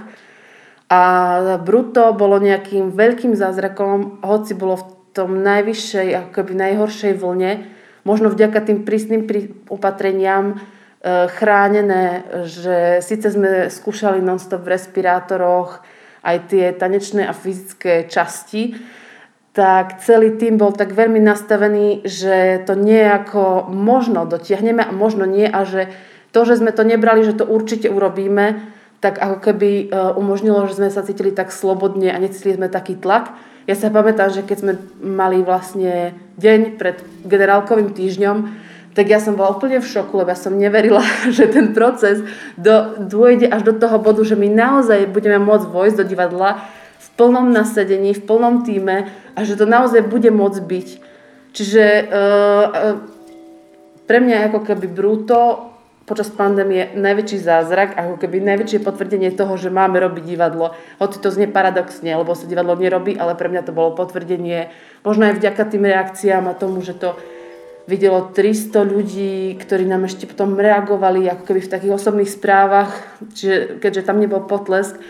A 0.89 1.01
Bruto 1.61 2.13
bolo 2.17 2.41
nejakým 2.41 2.93
veľkým 2.93 3.37
zázrakom, 3.37 4.25
hoci 4.25 4.57
bolo 4.57 4.81
v 4.81 4.85
tom 5.13 5.41
najvyššej, 5.41 6.33
akoby 6.33 6.53
najhoršej 6.57 7.13
vlne, 7.17 7.65
možno 8.05 8.33
vďaka 8.33 8.61
tým 8.65 8.89
prísnym 8.89 9.25
opatreniam 9.69 10.57
chránené, 11.07 12.27
že 12.51 12.99
síce 13.07 13.31
sme 13.31 13.71
skúšali 13.71 14.19
non-stop 14.19 14.67
v 14.67 14.75
respirátoroch 14.75 15.79
aj 16.27 16.51
tie 16.51 16.75
tanečné 16.75 17.23
a 17.23 17.37
fyzické 17.37 18.11
časti, 18.11 18.75
tak 19.55 20.03
celý 20.03 20.39
tým 20.39 20.59
bol 20.59 20.71
tak 20.71 20.95
veľmi 20.95 21.19
nastavený, 21.19 22.07
že 22.07 22.63
to 22.67 22.79
nejako 22.79 23.67
možno 23.71 24.27
dotiahneme 24.27 24.87
a 24.87 24.95
možno 24.95 25.27
nie 25.27 25.47
a 25.47 25.67
že 25.67 25.91
to, 26.31 26.47
že 26.47 26.63
sme 26.63 26.71
to 26.71 26.87
nebrali, 26.87 27.27
že 27.27 27.35
to 27.35 27.49
určite 27.49 27.91
urobíme, 27.91 28.61
tak 29.03 29.19
ako 29.19 29.39
keby 29.43 29.71
e, 29.71 29.85
umožnilo, 30.19 30.67
že 30.71 30.79
sme 30.79 30.91
sa 30.91 31.07
cítili 31.07 31.35
tak 31.35 31.55
slobodne 31.55 32.11
a 32.11 32.23
necítili 32.23 32.59
sme 32.59 32.71
taký 32.71 32.99
tlak. 32.99 33.35
Ja 33.67 33.75
sa 33.75 33.91
pamätám, 33.91 34.31
že 34.31 34.47
keď 34.47 34.57
sme 34.63 34.73
mali 35.03 35.43
vlastne 35.43 36.15
deň 36.39 36.79
pred 36.79 37.03
generálkovým 37.27 37.95
týždňom, 37.95 38.37
tak 38.99 39.07
ja 39.07 39.23
som 39.23 39.39
bola 39.39 39.55
úplne 39.55 39.79
v 39.79 39.87
šoku, 39.87 40.11
lebo 40.19 40.35
ja 40.35 40.39
som 40.39 40.59
neverila, 40.59 41.07
že 41.37 41.47
ten 41.47 41.71
proces 41.71 42.19
do, 42.59 42.99
dôjde 42.99 43.47
až 43.47 43.63
do 43.71 43.75
toho 43.79 44.03
bodu, 44.03 44.27
že 44.27 44.35
my 44.35 44.51
naozaj 44.51 45.07
budeme 45.15 45.39
môcť 45.39 45.71
vojsť 45.71 45.97
do 46.03 46.05
divadla 46.11 46.67
v 46.99 47.09
plnom 47.15 47.55
nasadení, 47.55 48.11
v 48.11 48.27
plnom 48.27 48.67
týme 48.67 49.07
a 49.39 49.41
že 49.47 49.55
to 49.55 49.71
naozaj 49.71 50.03
bude 50.03 50.35
môcť 50.35 50.59
byť. 50.67 50.89
Čiže 51.55 51.85
uh, 52.11 52.67
pre 54.11 54.19
mňa 54.19 54.51
ako 54.51 54.67
keby 54.67 54.91
brúto 54.91 55.71
počas 56.03 56.33
pandémie 56.33 56.97
najväčší 56.97 57.39
zázrak, 57.39 57.95
ako 57.95 58.17
keby 58.17 58.41
najväčšie 58.41 58.81
potvrdenie 58.81 59.31
toho, 59.31 59.61
že 59.61 59.69
máme 59.69 60.01
robiť 60.01 60.25
divadlo. 60.25 60.73
Hoci 60.99 61.21
to 61.21 61.29
znie 61.29 61.47
paradoxne, 61.47 62.09
lebo 62.09 62.33
sa 62.33 62.49
divadlo 62.49 62.75
nerobí, 62.75 63.15
ale 63.15 63.37
pre 63.37 63.53
mňa 63.53 63.69
to 63.69 63.77
bolo 63.77 63.93
potvrdenie, 63.93 64.73
možno 65.05 65.29
aj 65.29 65.37
vďaka 65.37 65.63
tým 65.69 65.85
reakciám 65.85 66.49
a 66.49 66.57
tomu, 66.57 66.81
že 66.81 66.97
to 66.97 67.15
videlo 67.89 68.29
300 68.29 68.85
ľudí, 68.85 69.57
ktorí 69.57 69.89
nám 69.89 70.05
ešte 70.05 70.29
potom 70.29 70.61
reagovali 70.61 71.25
ako 71.25 71.43
keby 71.49 71.61
v 71.65 71.73
takých 71.73 71.97
osobných 71.97 72.29
správach, 72.29 72.93
čiže, 73.33 73.81
keďže 73.81 74.05
tam 74.05 74.21
nebol 74.21 74.45
potlesk, 74.45 75.01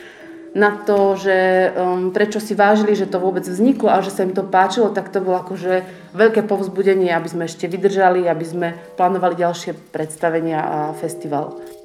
na 0.57 0.73
to, 0.73 1.13
že 1.19 1.71
um, 1.77 2.09
prečo 2.09 2.41
si 2.41 2.57
vážili, 2.57 2.97
že 2.97 3.05
to 3.05 3.21
vôbec 3.21 3.45
vzniklo 3.45 3.93
a 3.93 4.01
že 4.01 4.09
sa 4.09 4.25
im 4.25 4.33
to 4.33 4.47
páčilo, 4.47 4.89
tak 4.89 5.13
to 5.13 5.21
bolo 5.21 5.45
akože 5.45 5.85
veľké 6.17 6.49
povzbudenie, 6.49 7.13
aby 7.13 7.29
sme 7.29 7.45
ešte 7.45 7.69
vydržali, 7.69 8.25
aby 8.25 8.47
sme 8.49 8.69
plánovali 8.97 9.37
ďalšie 9.37 9.93
predstavenia 9.93 10.59
a 10.65 10.79
festival. 10.97 11.78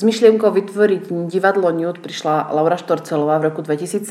S 0.00 0.08
myšlienkou 0.08 0.48
vytvoriť 0.48 1.12
divadlo 1.28 1.68
Nude 1.76 2.00
prišla 2.00 2.56
Laura 2.56 2.80
Štorcelová 2.80 3.36
v 3.36 3.52
roku 3.52 3.60
2017, 3.60 4.08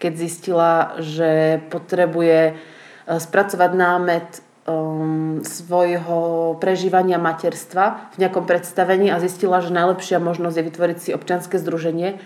keď 0.00 0.12
zistila, 0.16 0.96
že 0.96 1.60
potrebuje 1.68 2.56
uh, 2.56 3.20
spracovať 3.20 3.70
námet 3.76 4.40
um, 4.64 5.44
svojho 5.44 6.56
prežívania 6.64 7.20
materstva 7.20 8.08
v 8.16 8.24
nejakom 8.24 8.48
predstavení 8.48 9.12
a 9.12 9.20
zistila, 9.20 9.60
že 9.60 9.68
najlepšia 9.68 10.16
možnosť 10.16 10.56
je 10.56 10.68
vytvoriť 10.72 10.96
si 10.96 11.10
občianske 11.12 11.60
združenie. 11.60 12.16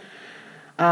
A 0.79 0.90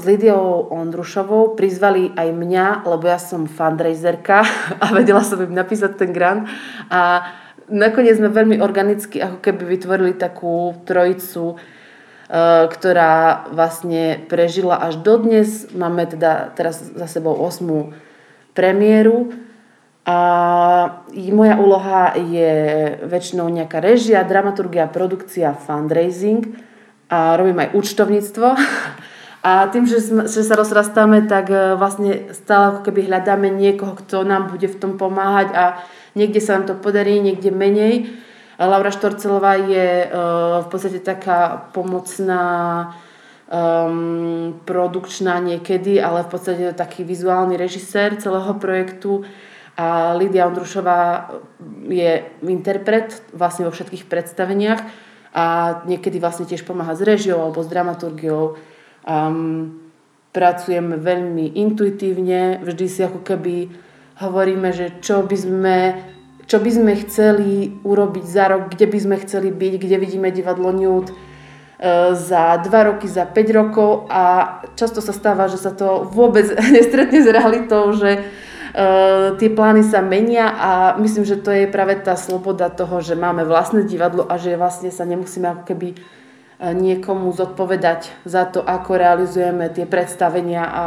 s 0.00 0.08
Lidiou 0.08 0.72
Ondrušovou 0.72 1.52
prizvali 1.52 2.16
aj 2.16 2.32
mňa, 2.32 2.88
lebo 2.88 3.04
ja 3.04 3.20
som 3.20 3.44
fundraiserka 3.44 4.40
a 4.80 4.86
vedela 4.96 5.20
som 5.20 5.36
im 5.36 5.52
napísať 5.52 6.00
ten 6.00 6.16
grant. 6.16 6.48
A 6.88 7.28
nakoniec 7.68 8.18
sme 8.18 8.32
veľmi 8.32 8.60
organicky 8.60 9.20
ako 9.20 9.38
keby 9.40 9.62
vytvorili 9.64 10.12
takú 10.16 10.74
trojicu, 10.84 11.56
uh, 11.56 12.66
ktorá 12.68 13.48
vlastne 13.52 14.24
prežila 14.28 14.80
až 14.80 15.00
dodnes. 15.00 15.70
Máme 15.72 16.08
teda 16.08 16.52
teraz 16.56 16.80
za 16.80 17.06
sebou 17.08 17.36
8. 17.36 17.92
premiéru 18.52 19.32
a 20.04 20.18
moja 21.32 21.56
úloha 21.56 22.12
je 22.12 22.52
väčšinou 23.08 23.48
nejaká 23.48 23.80
režia, 23.80 24.20
dramaturgia, 24.20 24.84
produkcia, 24.84 25.56
fundraising 25.56 26.60
a 27.08 27.40
robím 27.40 27.64
aj 27.64 27.72
účtovníctvo. 27.72 28.48
A 29.44 29.68
tým, 29.68 29.84
že, 29.84 30.00
sme, 30.00 30.24
že 30.24 30.40
sa 30.40 30.56
rozrastáme, 30.56 31.28
tak 31.28 31.52
e, 31.52 31.76
vlastne 31.76 32.32
stále 32.32 32.72
ako 32.72 32.88
keby 32.88 33.12
hľadáme 33.12 33.52
niekoho, 33.52 33.92
kto 33.92 34.24
nám 34.24 34.48
bude 34.48 34.64
v 34.64 34.80
tom 34.80 34.96
pomáhať 34.96 35.52
a 35.52 35.64
niekde 36.14 36.40
sa 36.40 36.58
nám 36.58 36.64
to 36.70 36.74
podarí, 36.78 37.20
niekde 37.20 37.50
menej. 37.50 38.10
Laura 38.58 38.94
Štorcelová 38.94 39.58
je 39.66 40.06
uh, 40.06 40.62
v 40.62 40.68
podstate 40.70 41.02
taká 41.02 41.70
pomocná 41.74 42.42
um, 43.50 44.54
produkčná 44.62 45.42
niekedy, 45.42 45.98
ale 45.98 46.22
v 46.22 46.30
podstate 46.30 46.64
taký 46.72 47.02
vizuálny 47.02 47.58
režisér 47.58 48.14
celého 48.22 48.54
projektu 48.62 49.26
a 49.74 50.14
Lídia 50.14 50.46
Ondrušová 50.46 51.34
je 51.90 52.22
interpret 52.46 53.26
vlastne 53.34 53.66
vo 53.66 53.74
všetkých 53.74 54.06
predstaveniach 54.06 54.80
a 55.34 55.44
niekedy 55.90 56.22
vlastne 56.22 56.46
tiež 56.46 56.62
pomáha 56.62 56.94
s 56.94 57.02
režiou 57.02 57.42
alebo 57.42 57.58
s 57.58 57.66
dramaturgiou. 57.66 58.54
Um, 59.02 59.82
pracujeme 60.30 60.94
veľmi 60.98 61.58
intuitívne, 61.58 62.62
vždy 62.62 62.86
si 62.86 63.00
ako 63.02 63.26
keby 63.26 63.70
hovoríme, 64.20 64.70
že 64.70 65.02
čo 65.02 65.26
by 65.26 65.36
sme 65.36 65.76
čo 66.44 66.60
by 66.60 66.70
sme 66.70 66.92
chceli 67.00 67.80
urobiť 67.88 68.24
za 68.28 68.52
rok, 68.52 68.68
kde 68.68 68.84
by 68.84 68.98
sme 69.00 69.16
chceli 69.24 69.48
byť, 69.48 69.72
kde 69.80 69.96
vidíme 69.96 70.28
divadlo 70.28 70.76
Nude 70.76 71.08
e, 71.08 71.14
za 72.12 72.60
2 72.60 72.68
roky, 72.68 73.08
za 73.08 73.24
5 73.24 73.58
rokov 73.64 74.12
a 74.12 74.24
často 74.76 75.00
sa 75.00 75.16
stáva, 75.16 75.48
že 75.48 75.56
sa 75.56 75.72
to 75.72 76.04
vôbec 76.04 76.44
nestretne 76.76 77.24
s 77.24 77.28
realitou, 77.28 77.92
že 77.96 78.24
Uh, 78.74 79.38
tie 79.38 79.54
plány 79.54 79.86
sa 79.86 80.02
menia 80.02 80.50
a 80.50 80.98
myslím, 80.98 81.22
že 81.22 81.38
to 81.38 81.54
je 81.54 81.70
práve 81.70 81.94
tá 82.02 82.18
sloboda 82.18 82.66
toho, 82.74 82.98
že 82.98 83.14
máme 83.14 83.46
vlastné 83.46 83.86
divadlo 83.86 84.26
a 84.26 84.34
že 84.34 84.58
vlastne 84.58 84.90
sa 84.90 85.06
nemusíme 85.06 85.46
ako 85.46 85.62
keby 85.62 85.94
uh, 85.94 86.74
niekomu 86.74 87.30
zodpovedať 87.30 88.10
za 88.26 88.50
to, 88.50 88.66
ako 88.66 88.98
realizujeme 88.98 89.70
tie 89.70 89.86
predstavenia 89.86 90.66
a 90.66 90.84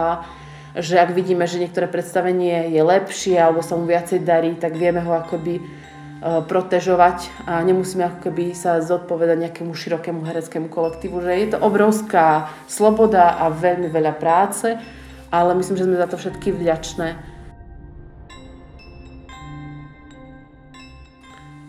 že 0.78 1.02
ak 1.02 1.18
vidíme, 1.18 1.50
že 1.50 1.58
niektoré 1.58 1.90
predstavenie 1.90 2.70
je 2.70 2.82
lepšie 2.86 3.34
alebo 3.38 3.66
sa 3.66 3.74
mu 3.74 3.90
viacej 3.90 4.22
darí, 4.22 4.54
tak 4.56 4.78
vieme 4.78 5.02
ho 5.02 5.14
akoby 5.18 5.60
protežovať 6.22 7.30
a 7.46 7.62
nemusíme 7.62 8.02
ako 8.02 8.18
keby 8.26 8.58
sa 8.58 8.82
zodpovedať 8.82 9.38
nejakému 9.38 9.70
širokému 9.70 10.26
hereckému 10.26 10.66
kolektívu, 10.66 11.22
že 11.22 11.32
je 11.38 11.48
to 11.54 11.62
obrovská 11.62 12.50
sloboda 12.66 13.38
a 13.38 13.54
veľmi 13.54 13.86
veľa 13.86 14.18
práce, 14.18 14.74
ale 15.30 15.54
myslím, 15.54 15.78
že 15.78 15.86
sme 15.86 16.02
za 16.02 16.10
to 16.10 16.18
všetky 16.18 16.58
vďačné. 16.58 17.38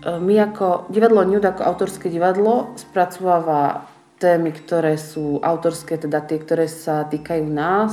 My 0.08 0.34
ako 0.48 0.88
divadlo 0.88 1.28
Nude, 1.28 1.44
ako 1.44 1.68
autorské 1.68 2.08
divadlo, 2.08 2.72
spracováva 2.80 3.84
témy, 4.16 4.56
ktoré 4.56 4.96
sú 4.96 5.44
autorské, 5.44 6.00
teda 6.00 6.24
tie, 6.24 6.40
ktoré 6.40 6.64
sa 6.72 7.04
týkajú 7.04 7.44
nás. 7.44 7.92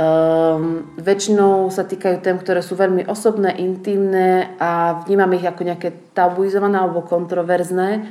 Um, 0.00 0.96
väčšinou 0.96 1.68
sa 1.68 1.84
týkajú 1.84 2.24
tém, 2.24 2.40
ktoré 2.40 2.64
sú 2.64 2.72
veľmi 2.72 3.04
osobné, 3.04 3.52
intimné 3.60 4.56
a 4.56 5.04
vnímame 5.04 5.36
ich 5.36 5.44
ako 5.44 5.60
nejaké 5.60 5.92
tabuizované 6.16 6.80
alebo 6.80 7.04
kontroverzné. 7.04 8.08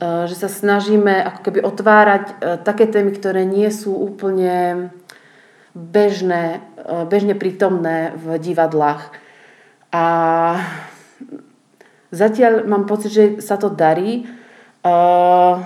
Uh, 0.00 0.24
že 0.24 0.40
sa 0.40 0.48
snažíme 0.48 1.12
ako 1.12 1.40
keby 1.44 1.60
otvárať 1.68 2.24
uh, 2.32 2.34
také 2.64 2.88
témy, 2.88 3.12
ktoré 3.12 3.44
nie 3.44 3.68
sú 3.68 3.92
úplne 3.92 4.88
bežné, 5.76 6.64
uh, 6.80 7.04
bežne 7.04 7.36
prítomné 7.36 8.16
v 8.16 8.40
divadlách. 8.40 9.12
A 9.92 10.04
zatiaľ 12.08 12.64
mám 12.64 12.88
pocit, 12.88 13.12
že 13.12 13.24
sa 13.44 13.60
to 13.60 13.68
darí. 13.68 14.24
Uh, 14.80 15.60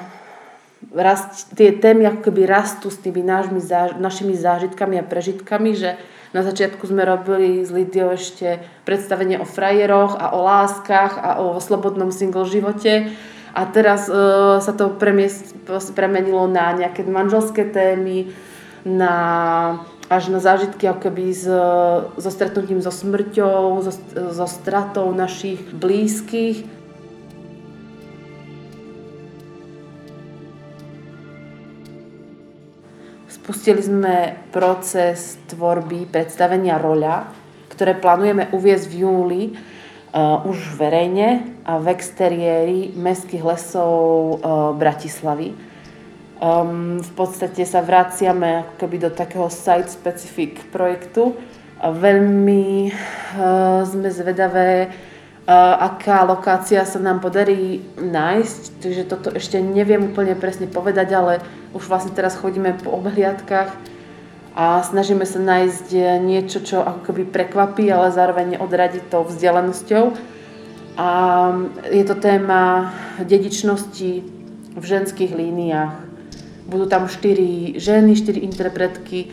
rast, 0.94 1.55
tie 1.57 1.75
témy 1.75 2.07
ako 2.07 2.31
keby 2.31 2.46
rastú 2.46 2.92
s 2.92 3.01
tými 3.01 3.25
našimi, 3.25 3.62
našimi 3.99 4.35
zážitkami 4.37 5.01
a 5.01 5.07
prežitkami, 5.07 5.75
že 5.75 5.99
na 6.35 6.44
začiatku 6.44 6.85
sme 6.85 7.07
robili 7.07 7.64
s 7.64 7.72
Lidiou 7.72 8.12
ešte 8.12 8.61
predstavenie 8.85 9.40
o 9.40 9.46
frajeroch 9.49 10.20
a 10.20 10.37
o 10.37 10.44
láskach 10.44 11.16
a 11.16 11.31
o 11.40 11.57
slobodnom 11.62 12.12
single 12.12 12.44
živote. 12.44 13.09
A 13.57 13.64
teraz 13.64 14.05
uh, 14.12 14.61
sa 14.61 14.77
to 14.77 14.92
premiest, 15.01 15.57
premenilo 15.96 16.44
na 16.44 16.77
nejaké 16.77 17.09
manželské 17.09 17.64
témy, 17.64 18.29
na, 18.85 19.14
až 20.12 20.29
na 20.29 20.38
zážitky 20.38 20.85
ako 20.87 21.09
keby 21.09 21.33
s, 21.33 21.49
so 22.20 22.31
stretnutím 22.31 22.85
so 22.85 22.92
smrťou, 22.92 23.81
so, 23.83 23.92
so 24.12 24.46
stratou 24.46 25.11
našich 25.16 25.59
blízkych. 25.72 26.76
Spustili 33.47 33.79
sme 33.79 34.35
proces 34.51 35.39
tvorby 35.47 36.11
predstavenia 36.11 36.83
roľa, 36.83 37.31
ktoré 37.71 37.95
plánujeme 37.95 38.51
uviezť 38.51 38.87
v 38.91 38.95
júli 39.07 39.43
uh, 39.55 40.43
už 40.43 40.75
verejne 40.75 41.55
a 41.63 41.79
v 41.79 41.95
exteriéri 41.95 42.91
mestských 42.99 43.47
lesov 43.47 44.43
uh, 44.43 44.75
Bratislavy. 44.75 45.55
Um, 46.43 46.99
v 46.99 47.13
podstate 47.15 47.63
sa 47.63 47.87
vraciame 47.87 48.67
ako 48.67 48.83
keby 48.83 49.07
do 49.07 49.11
takého 49.15 49.47
site-specific 49.47 50.67
projektu. 50.75 51.39
A 51.79 51.95
veľmi 51.95 52.91
uh, 52.91 53.87
sme 53.87 54.11
zvedavé, 54.11 54.91
aká 55.47 56.27
lokácia 56.27 56.83
sa 56.83 56.99
nám 56.99 57.23
podarí 57.23 57.79
nájsť, 57.95 58.63
takže 58.83 59.03
toto 59.07 59.31
ešte 59.31 59.63
neviem 59.63 60.11
úplne 60.11 60.35
presne 60.35 60.67
povedať, 60.67 61.09
ale 61.15 61.33
už 61.71 61.87
vlastne 61.87 62.11
teraz 62.11 62.35
chodíme 62.35 62.75
po 62.83 62.91
obhliadkách 62.99 63.71
a 64.59 64.83
snažíme 64.83 65.23
sa 65.23 65.39
nájsť 65.39 66.19
niečo, 66.19 66.59
čo 66.67 66.83
ako 66.83 67.13
keby 67.13 67.31
prekvapí, 67.31 67.87
ale 67.87 68.11
zároveň 68.11 68.59
odradiť 68.59 69.07
tou 69.07 69.23
vzdialenosťou. 69.23 70.05
A 70.97 71.09
je 71.93 72.05
to 72.09 72.17
téma 72.17 72.91
dedičnosti 73.21 74.13
v 74.75 74.85
ženských 74.85 75.31
líniách. 75.37 75.95
Budú 76.67 76.89
tam 76.89 77.07
štyri 77.07 77.77
ženy, 77.77 78.17
štyri 78.17 78.43
interpretky, 78.43 79.31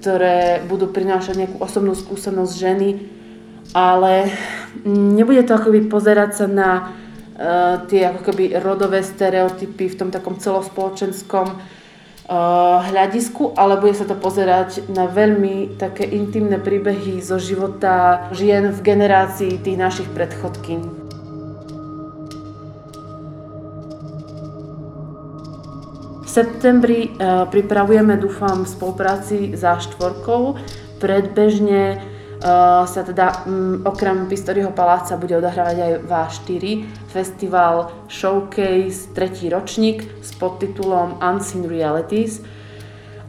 ktoré 0.00 0.64
budú 0.66 0.90
prinášať 0.90 1.44
nejakú 1.46 1.62
osobnú 1.62 1.92
skúsenosť 1.94 2.52
ženy, 2.56 2.88
ale 3.72 4.28
nebude 4.84 5.42
to 5.42 5.56
akoby 5.56 5.88
pozerať 5.88 6.44
sa 6.44 6.46
na 6.48 6.70
uh, 6.80 7.84
tie 7.88 8.12
ako 8.12 8.20
keby 8.30 8.60
rodové 8.60 9.00
stereotypy 9.00 9.88
v 9.88 9.98
tom 9.98 10.08
takom 10.12 10.36
celospoločenskom 10.36 11.46
uh, 11.56 12.84
hľadisku, 12.84 13.56
ale 13.56 13.80
bude 13.80 13.96
sa 13.96 14.04
to 14.04 14.16
pozerať 14.16 14.84
na 14.92 15.08
veľmi 15.08 15.80
také 15.80 16.04
intimné 16.04 16.60
príbehy 16.60 17.24
zo 17.24 17.40
života 17.40 18.28
žien 18.36 18.68
v 18.68 18.80
generácii 18.84 19.56
tých 19.64 19.78
našich 19.80 20.08
predchodkyň. 20.12 20.80
V 26.22 26.28
septembri 26.28 27.12
uh, 27.12 27.44
pripravujeme, 27.48 28.16
dúfam, 28.20 28.64
v 28.64 28.68
spolupráci 28.68 29.52
za 29.52 29.80
štvorkou 29.80 30.56
predbežne 30.96 32.11
sa 32.86 33.00
teda 33.06 33.46
um, 33.46 33.86
okrem 33.86 34.26
Pistoriho 34.26 34.74
paláca 34.74 35.14
bude 35.14 35.38
odohrávať 35.38 35.78
aj 35.78 35.92
V4, 36.10 36.64
festival 37.06 37.94
Showcase, 38.10 39.14
tretí 39.14 39.46
ročník 39.46 40.02
s 40.18 40.34
podtitulom 40.34 41.22
Unseen 41.22 41.70
Realities. 41.70 42.42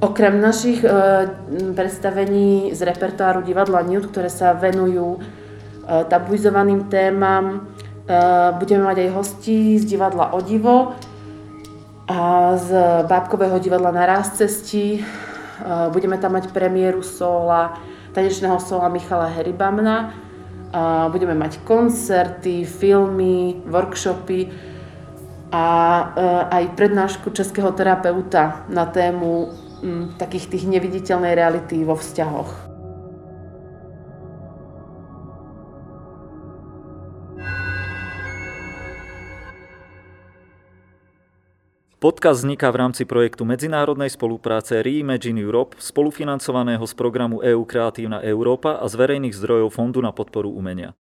Okrem 0.01 0.41
našich 0.41 0.81
uh, 0.81 1.29
predstavení 1.77 2.73
z 2.73 2.81
repertoáru 2.81 3.45
divadla 3.45 3.85
Nude, 3.85 4.09
ktoré 4.09 4.33
sa 4.33 4.57
venujú 4.57 5.21
uh, 5.21 6.03
tabuizovaným 6.09 6.89
témam, 6.89 7.69
uh, 8.09 8.49
budeme 8.57 8.89
mať 8.89 8.97
aj 8.97 9.09
hostí 9.13 9.77
z 9.77 9.85
divadla 9.93 10.33
Odivo 10.33 10.97
a 12.09 12.51
z 12.57 12.69
Bábkového 13.05 13.61
divadla 13.61 13.93
na 13.93 14.09
Rás 14.09 14.33
cesti. 14.41 15.05
Uh, 15.61 15.93
budeme 15.93 16.17
tam 16.17 16.33
mať 16.33 16.49
premiéru 16.49 17.05
sola 17.05 17.92
tanečného 18.13 18.61
sola 18.61 18.87
Michala 18.89 19.27
Heribamna. 19.27 20.13
Budeme 21.09 21.37
mať 21.37 21.61
koncerty, 21.65 22.65
filmy, 22.65 23.61
workshopy 23.69 24.49
a 25.53 25.65
e, 25.69 26.05
aj 26.49 26.63
prednášku 26.73 27.29
českého 27.29 27.69
terapeuta 27.77 28.65
na 28.73 28.89
tému 28.89 29.53
takých 30.17 30.49
tých 30.49 30.65
neviditeľnej 30.65 31.37
reality 31.37 31.85
vo 31.85 31.93
vzťahoch. 31.93 32.72
Podcast 42.03 42.43
vzniká 42.43 42.67
v 42.67 42.83
rámci 42.83 43.07
projektu 43.07 43.47
medzinárodnej 43.47 44.11
spolupráce 44.11 44.83
Reimagine 44.83 45.39
Europe, 45.39 45.79
spolufinancovaného 45.79 46.83
z 46.83 46.93
programu 46.99 47.39
EU 47.39 47.63
Kreatívna 47.63 48.19
Európa 48.19 48.75
a 48.75 48.91
z 48.91 48.99
verejných 48.99 49.31
zdrojov 49.31 49.71
Fondu 49.71 50.03
na 50.03 50.11
podporu 50.11 50.51
umenia. 50.51 50.99